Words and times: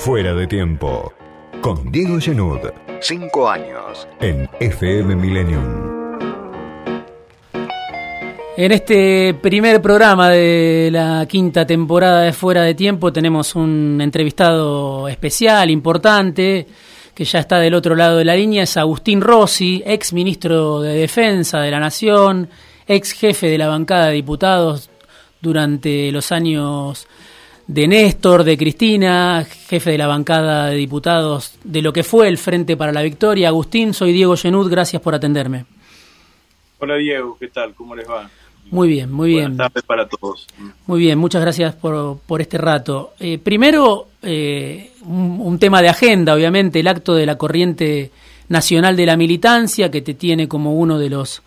Fuera 0.00 0.32
de 0.32 0.46
tiempo. 0.46 1.12
Con 1.60 1.92
Diego 1.92 2.18
Genud. 2.18 2.60
Cinco 3.02 3.50
años. 3.50 4.08
En 4.18 4.48
FM 4.58 5.14
Millennium. 5.14 6.22
En 8.56 8.72
este 8.72 9.34
primer 9.34 9.82
programa 9.82 10.30
de 10.30 10.88
la 10.90 11.26
quinta 11.28 11.66
temporada 11.66 12.22
de 12.22 12.32
Fuera 12.32 12.62
de 12.62 12.74
Tiempo 12.74 13.12
tenemos 13.12 13.54
un 13.54 14.00
entrevistado 14.00 15.06
especial, 15.06 15.68
importante, 15.68 16.66
que 17.14 17.24
ya 17.26 17.40
está 17.40 17.58
del 17.58 17.74
otro 17.74 17.94
lado 17.94 18.16
de 18.16 18.24
la 18.24 18.36
línea, 18.36 18.62
es 18.62 18.78
Agustín 18.78 19.20
Rossi, 19.20 19.82
ex 19.84 20.14
ministro 20.14 20.80
de 20.80 20.94
Defensa 20.94 21.60
de 21.60 21.70
la 21.70 21.78
Nación, 21.78 22.48
ex 22.86 23.12
jefe 23.12 23.48
de 23.48 23.58
la 23.58 23.68
bancada 23.68 24.06
de 24.06 24.14
diputados 24.14 24.88
durante 25.42 26.10
los 26.10 26.32
años 26.32 27.06
de 27.70 27.86
Néstor, 27.86 28.42
de 28.42 28.58
Cristina, 28.58 29.46
jefe 29.68 29.92
de 29.92 29.98
la 29.98 30.08
bancada 30.08 30.66
de 30.66 30.76
diputados 30.76 31.54
de 31.62 31.82
lo 31.82 31.92
que 31.92 32.02
fue 32.02 32.26
el 32.26 32.36
Frente 32.36 32.76
para 32.76 32.90
la 32.90 33.00
Victoria. 33.00 33.46
Agustín, 33.46 33.94
soy 33.94 34.12
Diego 34.12 34.36
Genud, 34.36 34.68
gracias 34.68 35.00
por 35.00 35.14
atenderme. 35.14 35.66
Hola 36.80 36.96
Diego, 36.96 37.36
¿qué 37.38 37.46
tal? 37.46 37.72
¿Cómo 37.74 37.94
les 37.94 38.10
va? 38.10 38.28
Muy 38.72 38.88
bien, 38.88 39.12
muy 39.12 39.28
bien. 39.28 39.50
Buenas 39.56 39.72
tardes 39.72 39.84
para 39.84 40.08
todos. 40.08 40.48
Muy 40.88 40.98
bien, 40.98 41.16
muchas 41.16 41.42
gracias 41.42 41.76
por, 41.76 42.18
por 42.26 42.40
este 42.40 42.58
rato. 42.58 43.12
Eh, 43.20 43.38
primero, 43.38 44.08
eh, 44.20 44.90
un, 45.02 45.56
tema 45.60 45.80
de 45.80 45.90
agenda, 45.90 46.34
obviamente, 46.34 46.80
el 46.80 46.88
acto 46.88 47.14
de 47.14 47.24
la 47.24 47.38
corriente 47.38 48.10
nacional 48.48 48.96
de 48.96 49.06
la 49.06 49.16
militancia, 49.16 49.92
que 49.92 50.02
te 50.02 50.14
tiene 50.14 50.48
como 50.48 50.74
uno 50.74 50.98
de 50.98 51.08
los, 51.08 51.40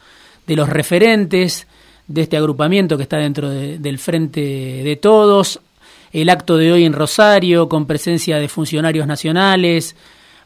de 0.47 0.55
los 0.55 0.69
referentes 0.69 1.67
de 2.07 2.21
este 2.21 2.37
agrupamiento 2.37 2.95
que 2.95 3.03
está 3.03 3.17
dentro 3.17 3.49
del 3.49 3.99
Frente 3.99 4.39
de 4.39 4.95
Todos. 4.95 5.59
El 6.13 6.29
acto 6.29 6.57
de 6.57 6.71
hoy 6.71 6.85
en 6.85 6.93
Rosario, 6.93 7.67
con 7.67 7.87
presencia 7.87 8.37
de 8.37 8.47
funcionarios 8.47 9.07
nacionales, 9.07 9.95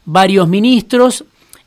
varios 0.06 0.48
ministros 0.48 1.24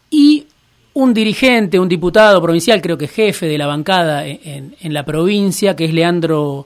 y 0.09 0.47
un 0.93 1.13
dirigente, 1.13 1.79
un 1.79 1.87
diputado 1.87 2.41
provincial, 2.41 2.81
creo 2.81 2.97
que 2.97 3.07
jefe 3.07 3.45
de 3.45 3.59
la 3.59 3.67
bancada 3.67 4.25
en, 4.25 4.75
la 4.81 5.05
provincia, 5.05 5.75
que 5.75 5.85
es 5.85 5.93
Leandro 5.93 6.65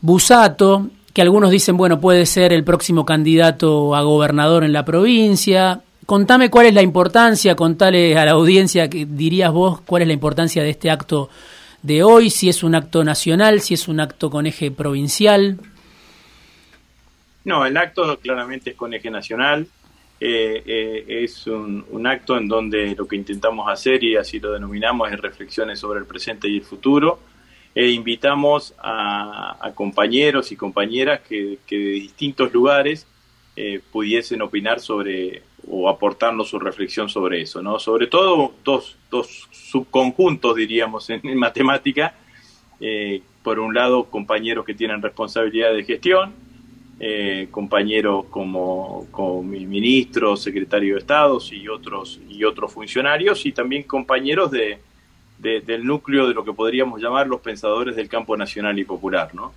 Busato, 0.00 0.88
que 1.12 1.20
algunos 1.20 1.50
dicen, 1.50 1.76
bueno, 1.76 2.00
puede 2.00 2.24
ser 2.24 2.52
el 2.52 2.62
próximo 2.62 3.04
candidato 3.04 3.94
a 3.96 4.02
gobernador 4.02 4.62
en 4.62 4.72
la 4.72 4.84
provincia. 4.84 5.82
Contame 6.06 6.48
cuál 6.48 6.66
es 6.66 6.74
la 6.74 6.82
importancia, 6.82 7.56
contale 7.56 8.16
a 8.16 8.24
la 8.24 8.32
audiencia, 8.32 8.88
que 8.88 9.04
dirías 9.04 9.52
vos, 9.52 9.80
cuál 9.80 10.02
es 10.02 10.08
la 10.08 10.14
importancia 10.14 10.62
de 10.62 10.70
este 10.70 10.90
acto 10.90 11.28
de 11.82 12.02
hoy, 12.02 12.30
si 12.30 12.48
es 12.48 12.62
un 12.62 12.74
acto 12.74 13.04
nacional, 13.04 13.60
si 13.60 13.74
es 13.74 13.88
un 13.88 14.00
acto 14.00 14.30
con 14.30 14.46
eje 14.46 14.70
provincial. 14.70 15.58
No, 17.44 17.64
el 17.64 17.76
acto 17.76 18.18
claramente 18.18 18.70
es 18.70 18.76
con 18.76 18.92
eje 18.92 19.10
nacional. 19.10 19.66
Eh, 20.22 20.62
eh, 20.66 21.24
es 21.24 21.46
un, 21.46 22.06
acto 22.06 22.36
en 22.36 22.46
donde 22.46 22.94
lo 22.94 23.08
que 23.08 23.16
intentamos 23.16 23.68
hacer, 23.70 24.04
y 24.04 24.16
así 24.16 24.38
lo 24.38 24.52
denominamos, 24.52 25.10
es 25.10 25.18
reflexiones 25.18 25.78
sobre 25.78 26.00
el 26.00 26.06
presente 26.06 26.48
y 26.48 26.58
el 26.58 26.62
futuro. 26.62 27.18
E 27.74 27.88
invitamos 27.90 28.74
a, 28.78 29.72
compañeros 29.74 30.52
y 30.52 30.56
compañeras 30.56 31.20
que, 31.20 31.58
de 31.70 31.76
distintos 31.76 32.52
lugares 32.52 33.06
eh, 33.56 33.80
pudiesen 33.92 34.42
opinar 34.42 34.80
sobre 34.80 35.42
o 35.68 35.88
aportarnos 35.88 36.48
su 36.48 36.58
reflexión 36.58 37.08
sobre 37.08 37.42
eso, 37.42 37.62
¿no? 37.62 37.78
Sobre 37.78 38.06
todo 38.06 38.54
dos, 38.64 38.96
dos 39.10 39.48
subconjuntos, 39.50 40.56
diríamos, 40.56 41.08
en, 41.10 41.20
en 41.26 41.38
matemática. 41.38 42.14
por 43.42 43.58
un 43.58 43.74
lado, 43.74 44.04
compañeros 44.04 44.64
que 44.66 44.74
tienen 44.74 45.00
responsabilidad 45.00 45.72
de 45.72 45.84
gestión, 45.84 46.34
eh, 47.02 47.48
compañeros 47.50 48.26
como, 48.26 49.06
como 49.10 49.42
mi 49.42 49.64
ministro, 49.64 50.36
secretario 50.36 50.94
de 50.94 51.00
Estado 51.00 51.38
y 51.50 51.66
otros, 51.66 52.20
y 52.28 52.44
otros 52.44 52.74
funcionarios, 52.74 53.46
y 53.46 53.52
también 53.52 53.84
compañeros 53.84 54.50
de, 54.50 54.78
del 55.38 55.86
núcleo 55.86 56.28
de 56.28 56.34
lo 56.34 56.44
que 56.44 56.52
podríamos 56.52 57.00
llamar 57.00 57.26
los 57.26 57.40
pensadores 57.40 57.96
del 57.96 58.10
campo 58.10 58.36
nacional 58.36 58.78
y 58.78 58.84
popular. 58.84 59.34
¿no? 59.34 59.54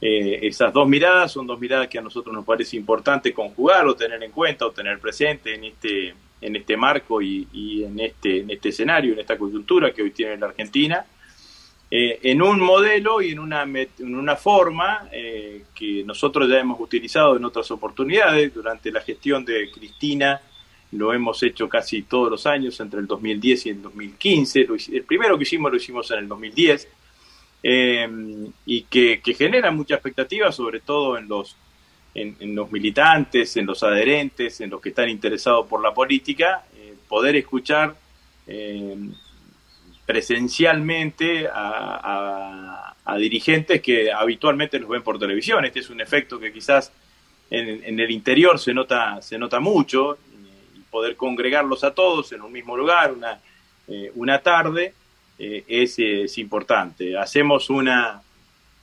Eh, 0.00 0.38
esas 0.42 0.72
dos 0.72 0.88
miradas 0.88 1.32
son 1.32 1.46
dos 1.46 1.60
miradas 1.60 1.88
que 1.88 1.98
a 1.98 2.02
nosotros 2.02 2.34
nos 2.34 2.46
parece 2.46 2.78
importante 2.78 3.34
conjugar 3.34 3.86
o 3.86 3.94
tener 3.94 4.22
en 4.22 4.32
cuenta 4.32 4.64
o 4.64 4.70
tener 4.70 4.98
presente 4.98 5.54
en 5.54 5.64
este, 5.64 6.14
en 6.40 6.56
este 6.56 6.78
marco 6.78 7.20
y, 7.20 7.46
y 7.52 7.84
en, 7.84 8.00
este, 8.00 8.40
en 8.40 8.50
este 8.50 8.70
escenario, 8.70 9.12
en 9.12 9.18
esta 9.18 9.36
coyuntura 9.36 9.92
que 9.92 10.02
hoy 10.02 10.12
tiene 10.12 10.38
la 10.38 10.46
Argentina. 10.46 11.04
Eh, 11.88 12.18
en 12.24 12.42
un 12.42 12.58
modelo 12.58 13.22
y 13.22 13.30
en 13.30 13.38
una, 13.38 13.62
en 13.62 14.14
una 14.14 14.34
forma 14.34 15.08
eh, 15.12 15.66
que 15.72 16.02
nosotros 16.04 16.48
ya 16.48 16.58
hemos 16.58 16.80
utilizado 16.80 17.36
en 17.36 17.44
otras 17.44 17.70
oportunidades. 17.70 18.52
Durante 18.52 18.90
la 18.90 19.00
gestión 19.00 19.44
de 19.44 19.70
Cristina 19.70 20.40
lo 20.92 21.12
hemos 21.12 21.40
hecho 21.42 21.68
casi 21.68 22.02
todos 22.02 22.30
los 22.30 22.46
años, 22.46 22.78
entre 22.80 23.00
el 23.00 23.06
2010 23.06 23.66
y 23.66 23.70
el 23.70 23.82
2015. 23.82 24.66
el 24.92 25.04
primero 25.04 25.36
que 25.36 25.44
hicimos 25.44 25.70
lo 25.70 25.76
hicimos 25.76 26.10
en 26.10 26.18
el 26.18 26.28
2010 26.28 26.88
eh, 27.62 28.08
y 28.64 28.82
que, 28.82 29.20
genera 29.36 29.70
mucha 29.70 29.94
expectativa, 29.94 30.50
sobre 30.50 30.80
todo 30.80 31.16
en 31.16 31.28
los, 31.28 31.56
en, 32.14 32.54
los 32.54 32.70
militantes, 32.72 33.56
en 33.56 33.66
los 33.66 33.82
adherentes, 33.84 34.60
en 34.60 34.70
los 34.70 34.80
que 34.80 34.88
están 34.88 35.08
interesados 35.08 35.66
por 35.66 35.82
la 35.82 35.94
política, 35.94 36.64
poder 37.08 37.36
escuchar 37.36 37.94
presencialmente 40.06 41.48
a, 41.52 42.94
dirigentes 43.18 43.80
que 43.80 44.12
habitualmente 44.12 44.78
los 44.78 44.88
ven 44.88 45.02
por 45.02 45.18
televisión. 45.18 45.64
Este 45.64 45.80
es 45.80 45.90
un 45.90 46.00
efecto 46.00 46.38
que 46.38 46.52
quizás 46.52 46.92
en, 47.50 47.98
el 48.00 48.10
interior 48.10 48.58
se 48.58 48.74
nota, 48.74 49.22
se 49.22 49.38
nota 49.38 49.58
mucho, 49.60 50.18
y 50.76 50.80
poder 50.90 51.16
congregarlos 51.16 51.82
a 51.84 51.94
todos 51.94 52.32
en 52.32 52.42
un 52.42 52.52
mismo 52.52 52.76
lugar, 52.76 53.12
una, 53.12 53.40
eh, 53.88 54.10
una 54.16 54.40
tarde, 54.40 54.92
eh, 55.38 55.64
es, 55.66 56.38
importante. 56.38 57.16
Hacemos 57.16 57.70
una... 57.70 58.22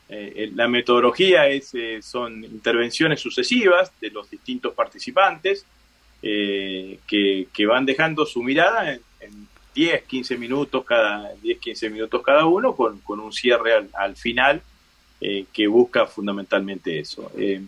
Eh, 0.10 0.52
la 0.54 0.68
metodología 0.68 1.48
es, 1.48 1.74
son 2.02 2.44
intervenciones 2.44 3.20
sucesivas 3.20 3.92
de 4.00 4.10
los 4.10 4.30
distintos 4.30 4.74
participantes 4.74 5.66
que, 6.22 7.48
que, 7.54 7.66
van 7.66 7.86
dejando 7.86 8.26
su 8.26 8.42
mirada 8.42 8.94
en, 8.94 9.02
10, 9.74 10.04
15 10.04 10.38
minutos 10.38 10.86
cada 10.86 11.34
10, 11.42 11.60
15 11.60 11.90
minutos 11.90 12.22
cada 12.22 12.46
uno 12.46 12.76
con, 12.76 13.02
un 13.08 13.34
cierre 13.34 13.88
al, 13.94 14.16
final 14.16 14.62
eh, 15.20 15.46
que 15.52 15.68
busca 15.68 16.06
fundamentalmente 16.06 17.00
eso. 17.00 17.32
Eh, 17.38 17.62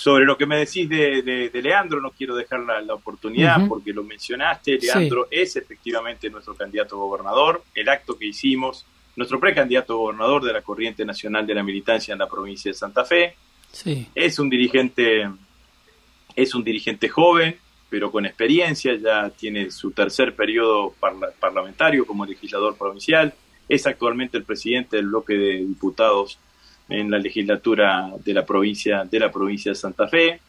sobre 0.00 0.24
lo 0.24 0.38
que 0.38 0.46
me 0.46 0.56
decís 0.56 0.88
de, 0.88 1.50
Leandro, 1.62 2.00
no 2.00 2.10
quiero 2.10 2.34
dejar 2.34 2.60
la, 2.60 2.94
oportunidad 2.94 3.68
porque 3.68 3.92
lo 3.92 4.02
mencionaste. 4.02 4.78
Leandro 4.78 5.28
es 5.30 5.56
efectivamente 5.56 6.30
nuestro 6.30 6.54
candidato 6.54 6.96
a 6.96 7.00
gobernador. 7.00 7.62
El 7.74 7.88
acto 7.90 8.16
que 8.16 8.26
hicimos, 8.26 8.86
nuestro 9.16 9.38
precandidato 9.38 9.92
a 9.92 9.96
gobernador 9.96 10.42
de 10.42 10.54
la 10.54 10.62
Corriente 10.62 11.04
Nacional 11.04 11.46
de 11.46 11.54
la 11.54 11.62
Militancia 11.62 12.12
en 12.12 12.18
la 12.18 12.28
provincia 12.28 12.70
de 12.70 12.78
Santa 12.78 13.04
Fe. 13.04 13.36
Sí. 13.72 14.08
Es 14.14 14.38
un 14.38 14.48
dirigente, 14.48 15.28
es 16.34 16.54
un 16.54 16.64
dirigente 16.64 17.10
joven, 17.10 17.58
pero 17.90 18.12
con 18.12 18.24
experiencia, 18.24 18.94
ya 18.94 19.28
tiene 19.30 19.70
su 19.70 19.90
tercer 19.90 20.34
periodo 20.34 20.94
parlamentario 21.40 22.06
como 22.06 22.24
legislador 22.24 22.76
provincial, 22.78 23.34
es 23.68 23.86
actualmente 23.86 24.38
el 24.38 24.44
presidente 24.44 24.96
del 24.96 25.08
bloque 25.08 25.34
de 25.34 25.56
diputados 25.58 26.38
en 26.88 27.10
la 27.10 27.18
legislatura 27.18 28.10
de 28.24 28.34
la 28.34 28.46
provincia 28.46 29.04
de 29.04 29.18
la 29.18 29.30
provincia 29.30 29.72
de 29.72 29.76
Santa 29.76 30.08
Fe. 30.08 30.40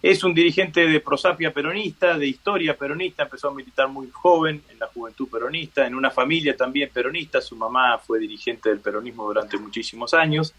Es 0.00 0.22
un 0.22 0.32
dirigente 0.32 0.86
de 0.86 1.00
prosapia 1.00 1.52
peronista, 1.52 2.16
de 2.16 2.28
historia 2.28 2.76
peronista, 2.76 3.24
empezó 3.24 3.48
a 3.48 3.54
militar 3.54 3.88
muy 3.88 4.08
joven 4.12 4.62
en 4.70 4.78
la 4.78 4.86
juventud 4.86 5.28
peronista, 5.28 5.86
en 5.86 5.96
una 5.96 6.10
familia 6.10 6.56
también 6.56 6.90
peronista, 6.92 7.40
su 7.40 7.56
mamá 7.56 7.98
fue 7.98 8.20
dirigente 8.20 8.68
del 8.68 8.78
peronismo 8.78 9.26
durante 9.26 9.58
muchísimos 9.58 10.14
años, 10.14 10.54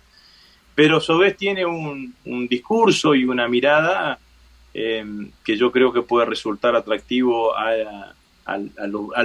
pero 0.75 0.97
a 0.97 1.01
su 1.01 1.17
vez 1.17 1.37
tiene 1.37 1.65
un, 1.65 2.13
un 2.25 2.47
discurso 2.47 3.15
y 3.15 3.23
una 3.23 3.47
mirada 3.47 4.19
eh, 4.81 5.03
que 5.43 5.57
yo 5.57 5.73
creo 5.73 5.91
que 5.91 6.03
puede 6.03 6.25
resultar 6.25 6.73
atractivo 6.73 7.53
al, 7.53 8.15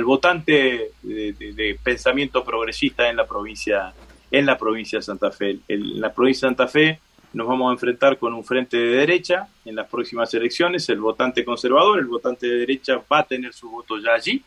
votante 0.03 0.91
de, 1.01 1.79
pensamiento 1.81 2.43
progresista 2.43 3.09
en 3.09 3.15
la 3.15 3.25
provincia 3.25 3.95
en 4.33 4.47
la 4.47 4.59
provincia 4.59 4.99
de 4.99 5.05
Santa 5.05 5.31
Fe. 5.31 5.61
En 5.69 6.01
la 6.01 6.13
provincia 6.13 6.49
de 6.49 6.57
Santa 6.57 6.67
Fe 6.67 6.99
nos 7.35 7.47
vamos 7.47 7.71
a 7.71 7.73
enfrentar 7.73 8.19
con 8.19 8.35
un 8.35 8.43
frente 8.43 8.77
de 8.77 8.97
derecha 8.97 9.47
en 9.65 9.77
las 9.77 9.89
próximas 9.89 10.35
elecciones. 10.35 10.89
El 10.89 10.99
votante 10.99 11.45
conservador, 11.45 12.01
el 12.01 12.07
votante 12.07 12.49
de 12.49 12.57
derecha 12.57 13.01
va 13.11 13.21
a 13.21 13.25
tener 13.25 13.53
su 13.53 13.71
voto 13.71 13.97
ya 14.01 14.15
allí 14.15 14.43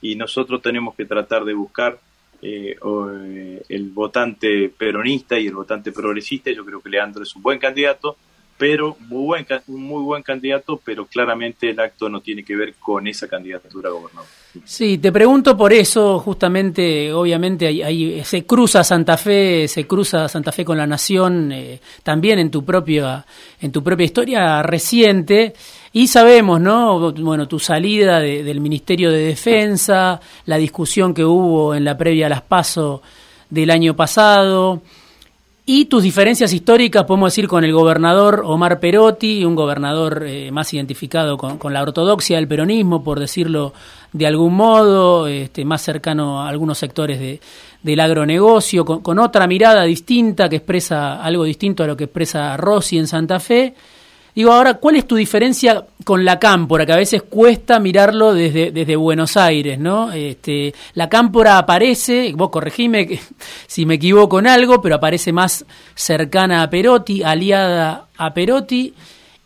y 0.00 0.16
nosotros 0.16 0.60
tenemos 0.60 0.96
que 0.96 1.04
tratar 1.04 1.44
de 1.44 1.54
buscar 1.54 2.00
eh, 2.42 2.76
eh, 2.84 3.62
el 3.68 3.90
votante 3.90 4.72
peronista 4.76 5.38
y 5.38 5.46
el 5.46 5.54
votante 5.54 5.92
progresista. 5.92 6.50
Yo 6.50 6.64
creo 6.64 6.80
que 6.80 6.90
Leandro 6.90 7.22
es 7.22 7.36
un 7.36 7.42
buen 7.42 7.60
candidato 7.60 8.16
pero 8.58 8.96
muy 9.08 9.24
buen, 9.24 9.46
un 9.66 9.82
muy 9.82 10.02
buen 10.02 10.22
candidato, 10.22 10.80
pero 10.84 11.06
claramente 11.06 11.70
el 11.70 11.80
acto 11.80 12.08
no 12.08 12.20
tiene 12.20 12.44
que 12.44 12.54
ver 12.54 12.74
con 12.74 13.06
esa 13.06 13.28
candidatura 13.28 13.88
a 13.88 13.92
gobernador. 13.92 14.28
Sí, 14.64 14.98
te 14.98 15.10
pregunto 15.10 15.56
por 15.56 15.72
eso, 15.72 16.18
justamente, 16.20 17.12
obviamente 17.12 17.66
ahí, 17.66 18.22
se 18.22 18.44
cruza 18.44 18.84
Santa 18.84 19.16
Fe, 19.16 19.66
se 19.66 19.86
cruza 19.86 20.28
Santa 20.28 20.52
Fe 20.52 20.64
con 20.64 20.76
la 20.76 20.86
Nación, 20.86 21.50
eh, 21.52 21.80
también 22.02 22.38
en 22.38 22.50
tu 22.50 22.62
propia, 22.62 23.24
en 23.60 23.72
tu 23.72 23.82
propia 23.82 24.04
historia 24.04 24.62
reciente, 24.62 25.54
y 25.92 26.06
sabemos, 26.06 26.60
¿no? 26.60 27.12
Bueno, 27.12 27.48
tu 27.48 27.58
salida 27.58 28.20
del 28.20 28.60
Ministerio 28.60 29.10
de 29.10 29.24
Defensa, 29.24 30.20
la 30.46 30.56
discusión 30.56 31.14
que 31.14 31.24
hubo 31.24 31.74
en 31.74 31.84
la 31.84 31.96
previa 31.96 32.26
a 32.26 32.30
las 32.30 32.42
PASO 32.42 33.02
del 33.48 33.70
año 33.70 33.94
pasado. 33.96 34.82
Y 35.64 35.84
tus 35.84 36.02
diferencias 36.02 36.52
históricas, 36.52 37.04
podemos 37.04 37.32
decir, 37.32 37.46
con 37.46 37.62
el 37.62 37.72
gobernador 37.72 38.42
Omar 38.44 38.80
Perotti, 38.80 39.44
un 39.44 39.54
gobernador 39.54 40.24
eh, 40.26 40.50
más 40.50 40.74
identificado 40.74 41.38
con, 41.38 41.72
la 41.72 41.82
ortodoxia 41.82 42.36
del 42.36 42.48
peronismo, 42.48 43.04
por 43.04 43.20
decirlo 43.20 43.72
de 44.12 44.26
algún 44.26 44.54
modo, 44.54 45.28
este, 45.28 45.64
más 45.64 45.80
cercano 45.82 46.42
a 46.42 46.48
algunos 46.48 46.78
sectores 46.78 47.20
de, 47.20 47.40
del 47.80 48.00
agronegocio, 48.00 48.84
con, 48.84 49.02
con, 49.02 49.20
otra 49.20 49.46
mirada 49.46 49.84
distinta 49.84 50.48
que 50.48 50.56
expresa 50.56 51.22
algo 51.22 51.44
distinto 51.44 51.84
a 51.84 51.86
lo 51.86 51.96
que 51.96 52.04
expresa 52.04 52.56
Rossi 52.56 52.98
en 52.98 53.06
Santa 53.06 53.38
Fe. 53.38 53.76
Digo, 54.34 54.50
ahora, 54.52 54.74
¿cuál 54.74 54.96
es 54.96 55.06
tu 55.06 55.16
diferencia 55.16 55.84
con 56.04 56.24
la 56.24 56.38
cámpora? 56.38 56.86
Que 56.86 56.92
a 56.92 56.96
veces 56.96 57.22
cuesta 57.22 57.78
mirarlo 57.78 58.32
desde, 58.32 58.70
desde 58.70 58.96
Buenos 58.96 59.36
Aires, 59.36 59.78
¿no? 59.78 60.10
Este, 60.10 60.74
la 60.94 61.10
cámpora 61.10 61.58
aparece, 61.58 62.32
vos 62.34 62.48
corregime 62.48 63.20
si 63.66 63.84
me 63.84 63.94
equivoco 63.94 64.38
en 64.38 64.46
algo, 64.46 64.80
pero 64.80 64.94
aparece 64.94 65.32
más 65.32 65.66
cercana 65.94 66.62
a 66.62 66.70
Perotti, 66.70 67.22
aliada 67.22 68.06
a 68.16 68.32
Perotti, 68.32 68.94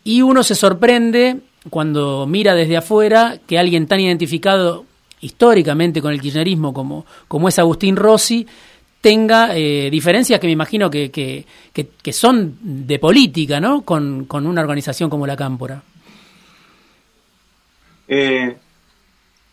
y 0.05 0.21
uno 0.21 0.41
se 0.41 0.55
sorprende 0.55 1.37
cuando 1.69 2.25
mira 2.25 2.55
desde 2.55 2.77
afuera 2.77 3.39
que 3.45 3.59
alguien 3.59 3.87
tan 3.87 3.99
identificado 3.99 4.85
históricamente 5.19 6.01
con 6.01 6.13
el 6.13 6.21
kirchnerismo 6.21 6.73
como, 6.73 7.05
como 7.27 7.49
es 7.49 7.59
Agustín 7.59 7.97
Rossi, 7.97 8.47
tenga 9.01 9.55
eh, 9.55 9.89
diferencias 9.89 10.39
que 10.39 10.47
me 10.47 10.53
imagino 10.53 10.89
que, 10.89 11.11
que, 11.11 11.45
que, 11.73 12.13
son 12.13 12.57
de 12.61 12.99
política, 12.99 13.59
¿no? 13.59 13.81
Con, 13.83 14.25
con, 14.25 14.47
una 14.47 14.61
organización 14.61 15.09
como 15.09 15.27
la 15.27 15.35
Cámpora. 15.35 15.81
Eh, 18.07 18.55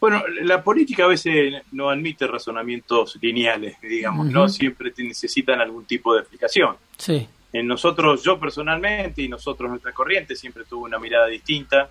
bueno, 0.00 0.22
la 0.42 0.62
política 0.62 1.04
a 1.04 1.08
veces 1.08 1.62
no 1.72 1.90
admite 1.90 2.26
razonamientos 2.26 3.18
lineales, 3.20 3.80
digamos, 3.80 4.26
¿no? 4.26 4.48
Siempre 4.48 4.92
necesitan 4.98 5.60
algún 5.60 5.84
tipo 5.84 6.14
de 6.14 6.20
explicación. 6.20 6.76
Sí. 6.98 7.26
En 7.52 7.66
nosotros, 7.66 8.22
yo 8.22 8.38
personalmente 8.38 9.22
y 9.22 9.28
nosotros, 9.28 9.70
nuestra 9.70 9.92
corriente, 9.92 10.34
siempre 10.34 10.64
tuvo 10.68 10.84
una 10.84 10.98
mirada 10.98 11.28
distinta 11.28 11.88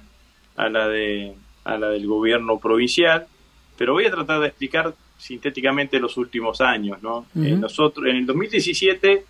a 0.56 0.70
la, 0.70 0.88
de, 0.88 1.34
a 1.64 1.78
la 1.78 1.90
del 1.90 2.06
gobierno 2.06 2.60
provincial, 2.60 3.26
pero 3.78 3.94
voy 3.94 4.06
a 4.06 4.12
tratar 4.12 4.42
de 4.42 4.48
explicar 4.48 4.94
sintéticamente 5.24 6.00
los 6.00 6.18
últimos 6.18 6.60
años. 6.60 7.02
¿no? 7.02 7.28
Eh, 7.36 7.56
nosotros, 7.56 8.08
en 8.08 8.18
el 8.18 8.26
2017 8.26 9.26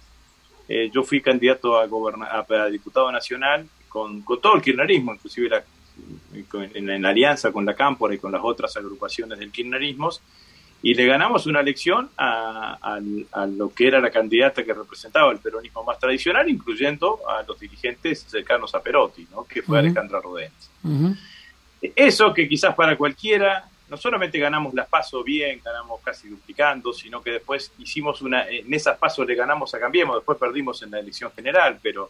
eh, 0.67 0.89
yo 0.91 1.03
fui 1.03 1.21
candidato 1.21 1.77
a, 1.77 1.83
a, 1.83 2.69
diputado 2.69 3.11
nacional 3.11 3.67
con, 3.87 4.23
con, 4.23 4.41
todo 4.41 4.55
el 4.55 4.61
kirchnerismo, 4.61 5.13
inclusive 5.13 5.49
la, 5.49 5.63
en, 6.73 7.01
la 7.01 7.09
alianza 7.09 7.51
con 7.51 7.63
la 7.63 7.75
Cámpora 7.75 8.15
y 8.15 8.17
con 8.17 8.31
las 8.31 8.41
otras 8.43 8.75
agrupaciones 8.75 9.37
del 9.37 9.51
kirchnerismo, 9.51 10.09
y 10.81 10.95
le 10.95 11.05
ganamos 11.05 11.45
una 11.45 11.59
elección 11.59 12.09
a, 12.17 12.97
a, 13.31 13.45
lo 13.45 13.71
que 13.73 13.87
era 13.87 14.01
la 14.01 14.09
candidata 14.09 14.63
que 14.63 14.73
representaba 14.73 15.31
el 15.31 15.37
peronismo 15.37 15.83
más 15.83 15.99
tradicional, 15.99 16.49
incluyendo 16.49 17.19
a 17.29 17.43
los 17.43 17.59
dirigentes 17.59 18.25
cercanos 18.27 18.73
a 18.73 18.81
Perotti, 18.81 19.27
¿no? 19.31 19.45
que 19.45 19.61
fue 19.61 19.77
Alejandra 19.77 20.19
Rodríguez. 20.19 20.51
Eso 21.95 22.33
que 22.33 22.49
quizás 22.49 22.73
para 22.73 22.97
cualquiera 22.97 23.69
no 23.93 23.97
solamente 23.97 24.39
ganamos 24.39 24.73
las 24.73 24.87
pasos 24.87 25.23
bien, 25.23 25.61
ganamos 25.63 26.01
casi 26.01 26.27
duplicando, 26.27 26.91
sino 26.93 27.21
que 27.21 27.33
después 27.33 27.71
hicimos 27.77 28.23
una, 28.23 28.49
en 28.49 28.73
esas 28.73 28.97
pasos 28.97 29.27
le 29.27 29.35
ganamos 29.35 29.71
a 29.75 29.79
Cambiemos, 29.79 30.15
después 30.15 30.39
perdimos 30.39 30.81
en 30.81 30.89
la 30.89 30.99
elección 30.99 31.31
general, 31.31 31.77
pero 31.79 32.09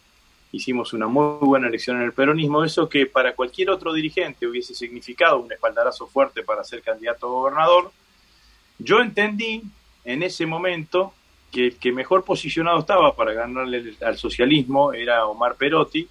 hicimos 0.53 0.93
una 0.93 1.07
muy 1.07 1.45
buena 1.45 1.67
elección 1.67 1.97
en 1.97 2.03
el 2.03 2.13
peronismo, 2.13 2.63
eso 2.63 2.87
que 2.87 3.05
para 3.05 3.35
cualquier 3.35 3.69
otro 3.69 3.91
dirigente 3.91 4.47
hubiese 4.47 4.73
significado 4.73 5.39
un 5.39 5.51
espaldarazo 5.51 6.07
fuerte 6.07 6.41
para 6.41 6.63
ser 6.63 6.81
candidato 6.81 7.27
a 7.27 7.31
gobernador, 7.31 7.91
yo 8.79 9.01
entendí 9.01 9.61
en 10.05 10.23
ese 10.23 10.45
momento 10.45 11.13
que 11.51 11.65
el 11.67 11.75
que 11.75 11.91
mejor 11.91 12.23
posicionado 12.23 12.79
estaba 12.79 13.13
para 13.13 13.33
ganarle 13.33 13.95
al 14.01 14.17
socialismo 14.17 14.93
era 14.93 15.25
Omar 15.25 15.55
Perotti 15.55 16.07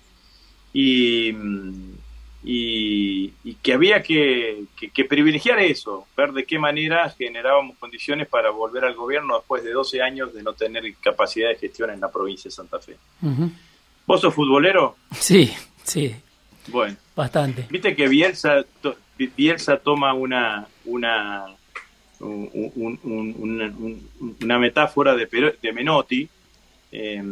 y 0.74 1.32
mm, 2.42 2.44
y, 2.44 3.54
que 3.62 3.72
había 3.72 4.02
que, 4.02 4.66
privilegiar 5.08 5.60
eso, 5.60 6.06
ver 6.16 6.32
de 6.32 6.44
qué 6.44 6.58
manera 6.58 7.08
generábamos 7.10 7.76
condiciones 7.78 8.28
para 8.28 8.50
volver 8.50 8.84
al 8.84 8.94
gobierno 8.94 9.36
después 9.36 9.64
de 9.64 9.72
12 9.72 10.02
años 10.02 10.34
de 10.34 10.42
no 10.42 10.52
tener 10.52 10.82
capacidad 10.96 11.48
de 11.48 11.56
gestión 11.56 11.90
en 11.90 12.00
la 12.00 12.10
provincia 12.10 12.48
de 12.48 12.54
Santa 12.54 12.78
Fe. 12.78 12.96
¿Vos 14.06 14.20
sos 14.20 14.34
futbolero? 14.34 14.96
Sí, 15.12 15.52
sí. 15.84 16.14
Bueno. 16.68 16.96
Bastante. 17.14 17.66
Viste 17.70 17.94
que 17.94 18.08
Bielsa, 18.08 18.64
Bielsa 19.36 19.76
toma 19.78 20.14
una, 20.14 20.66
una, 20.84 21.46
una 22.20 24.58
metáfora 24.58 25.14
de, 25.14 25.56
de 25.60 25.72
Menotti, 25.72 26.28
eh, 26.90 27.22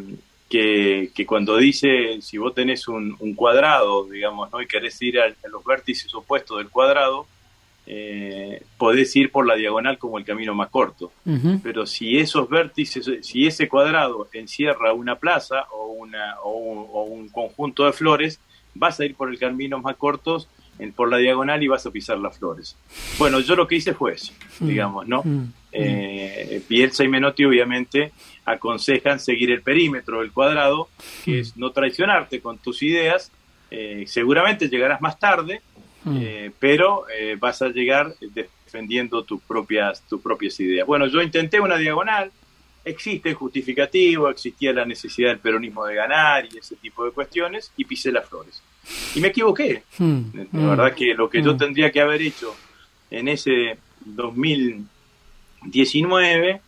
que, 0.50 1.25
cuando 1.26 1.56
dice, 1.56 2.20
si 2.20 2.37
vos 2.37 2.52
tenés 2.52 2.88
un, 2.88 3.17
cuadrado, 3.37 4.05
digamos, 4.06 4.50
¿no? 4.50 4.61
y 4.61 4.67
querés 4.67 5.00
ir 5.00 5.20
a, 5.20 5.32
los 5.49 5.64
vértices 5.64 6.12
opuestos 6.12 6.58
del 6.58 6.69
cuadrado, 6.69 7.26
eh, 7.87 8.62
podés 8.76 9.14
ir 9.14 9.31
por 9.31 9.47
la 9.47 9.55
diagonal 9.55 9.97
como 9.97 10.19
el 10.19 10.25
camino 10.25 10.52
más 10.52 10.69
corto. 10.69 11.12
Pero 11.62 11.87
si 11.87 12.19
esos 12.19 12.49
vértices, 12.49 13.08
si 13.23 13.47
ese 13.47 13.69
cuadrado 13.69 14.29
encierra 14.32 14.93
una 14.93 15.14
plaza 15.14 15.67
o, 15.70 15.93
una, 15.93 16.41
o, 16.43 17.05
un, 17.05 17.29
conjunto 17.29 17.87
de 17.87 17.93
flores, 17.93 18.41
vas 18.75 18.99
a 18.99 19.05
ir 19.05 19.14
por 19.14 19.31
el 19.31 19.38
camino 19.38 19.79
más 19.79 19.97
corto, 19.97 20.44
en, 20.81 20.93
por 20.93 21.08
la 21.11 21.19
diagonal 21.19 21.62
y 21.62 21.69
vas 21.69 21.87
a 21.87 21.91
pisar 21.93 22.19
las 22.19 22.38
flores. 22.38 22.76
Bueno, 23.19 23.38
yo 23.38 23.55
lo 23.55 23.69
que 23.69 23.76
hice 23.76 23.94
fue 23.94 24.14
eso, 24.14 24.32
mm. 24.58 24.67
digamos, 24.67 25.06
¿no? 25.06 25.23
Mm. 25.23 25.52
Eh, 25.73 26.62
Bielsa 26.69 27.05
y 27.05 27.08
Menotti 27.08 27.44
obviamente 27.44 28.12
aconsejan 28.44 29.20
seguir 29.20 29.50
el 29.50 29.62
perímetro 29.62 30.20
del 30.20 30.32
cuadrado, 30.32 30.88
que 31.25 31.40
es 31.40 31.56
no 31.56 31.70
traicionarte 31.70 32.40
con 32.40 32.58
tus 32.58 32.82
ideas. 32.82 33.31
Eh, 33.70 34.04
seguramente 34.06 34.69
llegarás 34.69 35.00
más 35.00 35.19
tarde, 35.19 35.62
mm. 36.04 36.19
eh, 36.20 36.52
pero 36.58 37.04
eh, 37.08 37.37
vas 37.38 37.62
a 37.62 37.69
llegar 37.69 38.14
defendiendo 38.20 39.22
tus 39.25 39.40
propias, 39.42 40.02
tus 40.08 40.20
propias 40.20 40.58
ideas. 40.60 40.87
Bueno, 40.87 41.06
yo 41.06 41.22
intenté 41.22 41.60
una 41.60 41.76
diagonal, 41.76 42.32
existe 42.84 43.31
el 43.31 43.37
justificativo, 43.37 44.28
existía 44.28 44.72
la 44.72 44.84
necesidad 44.84 45.31
del 45.31 45.38
peronismo 45.38 45.87
de 45.87 45.94
ganar 45.94 46.49
y 46.52 46.59
ese 46.59 46.75
tipo 46.76 47.04
de 47.04 47.12
cuestiones, 47.12 47.73
y 47.76 47.85
pisé 47.85 48.11
las 48.11 48.28
flores. 48.28 48.61
Y 49.14 49.20
me 49.20 49.28
equivoqué. 49.28 49.85
Mm. 49.99 50.23
La 50.52 50.70
verdad 50.70 50.94
que 50.94 51.14
lo 51.14 51.30
que 51.30 51.42
yo 51.42 51.54
mm. 51.54 51.59
tendría 51.59 51.92
que 51.92 52.00
haber 52.00 52.23
hecho 52.23 52.56
en 53.11 53.28
ese 53.28 53.78
2019, 54.04 56.61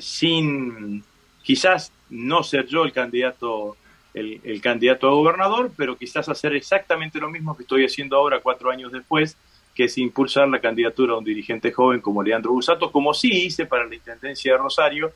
sin 0.00 1.02
quizás 1.42 1.92
no 2.10 2.42
ser 2.42 2.66
yo 2.66 2.84
el 2.84 2.92
candidato 2.92 3.76
el, 4.14 4.60
candidato 4.60 5.08
a 5.08 5.12
gobernador, 5.12 5.72
pero 5.76 5.96
quizás 5.96 6.28
hacer 6.28 6.54
exactamente 6.54 7.18
lo 7.18 7.30
mismo 7.30 7.56
que 7.56 7.62
estoy 7.62 7.84
haciendo 7.84 8.16
ahora 8.16 8.40
cuatro 8.40 8.70
años 8.70 8.92
después, 8.92 9.36
que 9.74 9.84
es 9.84 9.98
impulsar 9.98 10.48
la 10.48 10.60
candidatura 10.60 11.14
de 11.14 11.18
un 11.18 11.24
dirigente 11.24 11.72
joven 11.72 12.00
como 12.00 12.22
Leandro 12.22 12.52
Busato, 12.52 12.92
como 12.92 13.14
sí 13.14 13.30
hice 13.30 13.64
para 13.64 13.86
la 13.86 13.94
Intendencia 13.94 14.52
de 14.52 14.58
Rosario, 14.58 15.12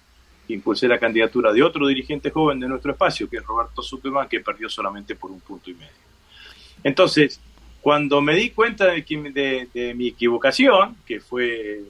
impulsé 0.49 0.89
la 0.89 0.99
candidatura 0.99 1.53
de 1.53 1.63
otro 1.63 1.87
dirigente 1.87 2.31
joven 2.31 2.59
de 2.61 2.69
nuestro 2.69 2.93
espacio, 2.93 3.29
que 3.29 3.37
es 3.37 3.45
Roberto 3.45 3.83
Superman, 3.83 4.29
que 4.29 4.41
perdió 4.41 4.69
solamente 4.69 5.15
por 5.15 5.31
un 5.31 5.41
punto 5.41 5.71
y 5.71 5.75
medio. 5.75 5.91
Entonces, 6.83 7.41
cuando 7.83 8.21
me 8.23 8.35
di 8.35 8.51
cuenta 8.51 8.87
de, 8.87 9.69
de 9.75 9.95
mi 9.95 10.09
equivocación, 10.09 10.97
que 11.07 11.21
fue 11.21 11.83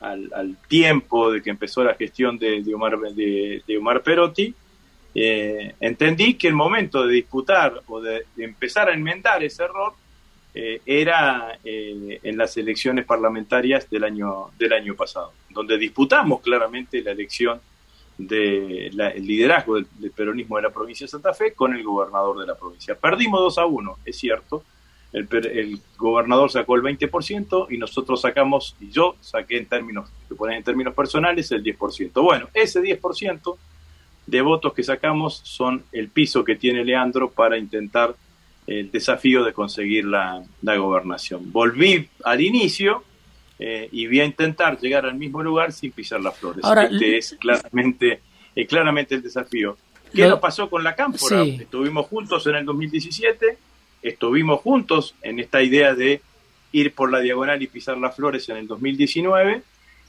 al, 0.00 0.56
tiempo 0.66 1.30
de 1.30 1.42
que 1.42 1.50
empezó 1.50 1.84
la 1.84 1.94
gestión 1.94 2.38
de, 2.38 2.62
Omar, 2.74 2.98
de, 2.98 3.62
Omar 3.78 4.02
Perotti, 4.02 4.54
eh, 5.14 5.74
entendí 5.80 6.34
que 6.34 6.48
el 6.48 6.54
momento 6.54 7.06
de 7.06 7.14
disputar 7.14 7.82
o 7.86 8.00
de, 8.00 8.26
empezar 8.38 8.88
a 8.88 8.94
enmendar 8.94 9.42
ese 9.42 9.64
error 9.64 9.94
eh, 10.54 10.80
era 10.86 11.58
eh, 11.64 12.18
en 12.22 12.36
las 12.36 12.56
elecciones 12.56 13.04
parlamentarias 13.04 13.88
del 13.90 14.04
año, 14.04 14.50
del 14.58 14.72
año 14.72 14.94
pasado, 14.94 15.32
donde 15.50 15.76
disputamos 15.78 16.40
claramente 16.40 17.02
la 17.02 17.12
elección 17.12 17.60
del 18.16 18.96
liderazgo 19.24 19.76
del, 19.76 19.86
del, 19.98 20.10
peronismo 20.10 20.56
de 20.56 20.62
la 20.62 20.70
provincia 20.70 21.04
de 21.04 21.10
Santa 21.10 21.32
Fe 21.32 21.54
con 21.54 21.74
el 21.74 21.82
gobernador 21.82 22.38
de 22.38 22.46
la 22.46 22.54
provincia. 22.54 22.94
Perdimos 22.94 23.40
2 23.40 23.58
a 23.58 23.66
1, 23.66 23.98
es 24.04 24.16
cierto, 24.16 24.62
el, 25.12 25.80
gobernador 25.96 26.50
sacó 26.50 26.76
el 26.76 26.82
20% 26.82 27.66
y 27.70 27.78
nosotros 27.78 28.20
sacamos, 28.20 28.76
y 28.80 28.90
yo 28.90 29.16
saqué 29.20 29.58
en 29.58 29.66
términos, 29.66 30.08
que 30.28 30.34
ponen 30.34 30.58
en 30.58 30.62
términos 30.62 30.94
personales, 30.94 31.50
el 31.52 31.62
10%. 31.64 32.22
Bueno, 32.22 32.48
ese 32.54 32.80
10% 32.80 33.56
de 34.26 34.40
votos 34.42 34.72
que 34.72 34.82
sacamos 34.82 35.40
son 35.44 35.84
el 35.92 36.08
piso 36.08 36.44
que 36.44 36.56
tiene 36.56 36.84
Leandro 36.84 37.30
para 37.30 37.58
intentar 37.58 38.14
el 38.66 38.90
desafío 38.90 39.42
de 39.42 39.52
conseguir 39.52 40.04
la, 40.04 40.44
gobernación. 40.62 41.50
Volví 41.50 42.08
al 42.24 42.40
inicio 42.40 43.02
eh, 43.58 43.88
y 43.90 44.06
voy 44.06 44.20
a 44.20 44.24
intentar 44.24 44.78
llegar 44.78 45.06
al 45.06 45.16
mismo 45.16 45.42
lugar 45.42 45.72
sin 45.72 45.90
pisar 45.90 46.20
las 46.20 46.38
flores. 46.38 46.64
este 46.64 47.18
es 47.18 47.36
claramente, 47.40 48.20
claramente 48.68 49.16
el 49.16 49.22
desafío. 49.22 49.76
¿Qué 50.14 50.26
nos 50.26 50.38
pasó 50.38 50.70
con 50.70 50.84
la 50.84 50.94
cámpora? 50.94 51.42
Estuvimos 51.42 52.06
juntos 52.06 52.46
en 52.46 52.56
el 52.56 52.64
2017, 52.64 53.58
estuvimos 54.02 54.60
juntos 54.60 55.14
en 55.22 55.38
esta 55.38 55.62
idea 55.62 55.94
de 55.94 56.20
ir 56.72 56.94
por 56.94 57.10
la 57.10 57.20
diagonal 57.20 57.62
y 57.62 57.66
pisar 57.66 57.98
las 57.98 58.14
flores 58.14 58.48
en 58.48 58.56
el 58.56 58.66
2019 58.66 59.62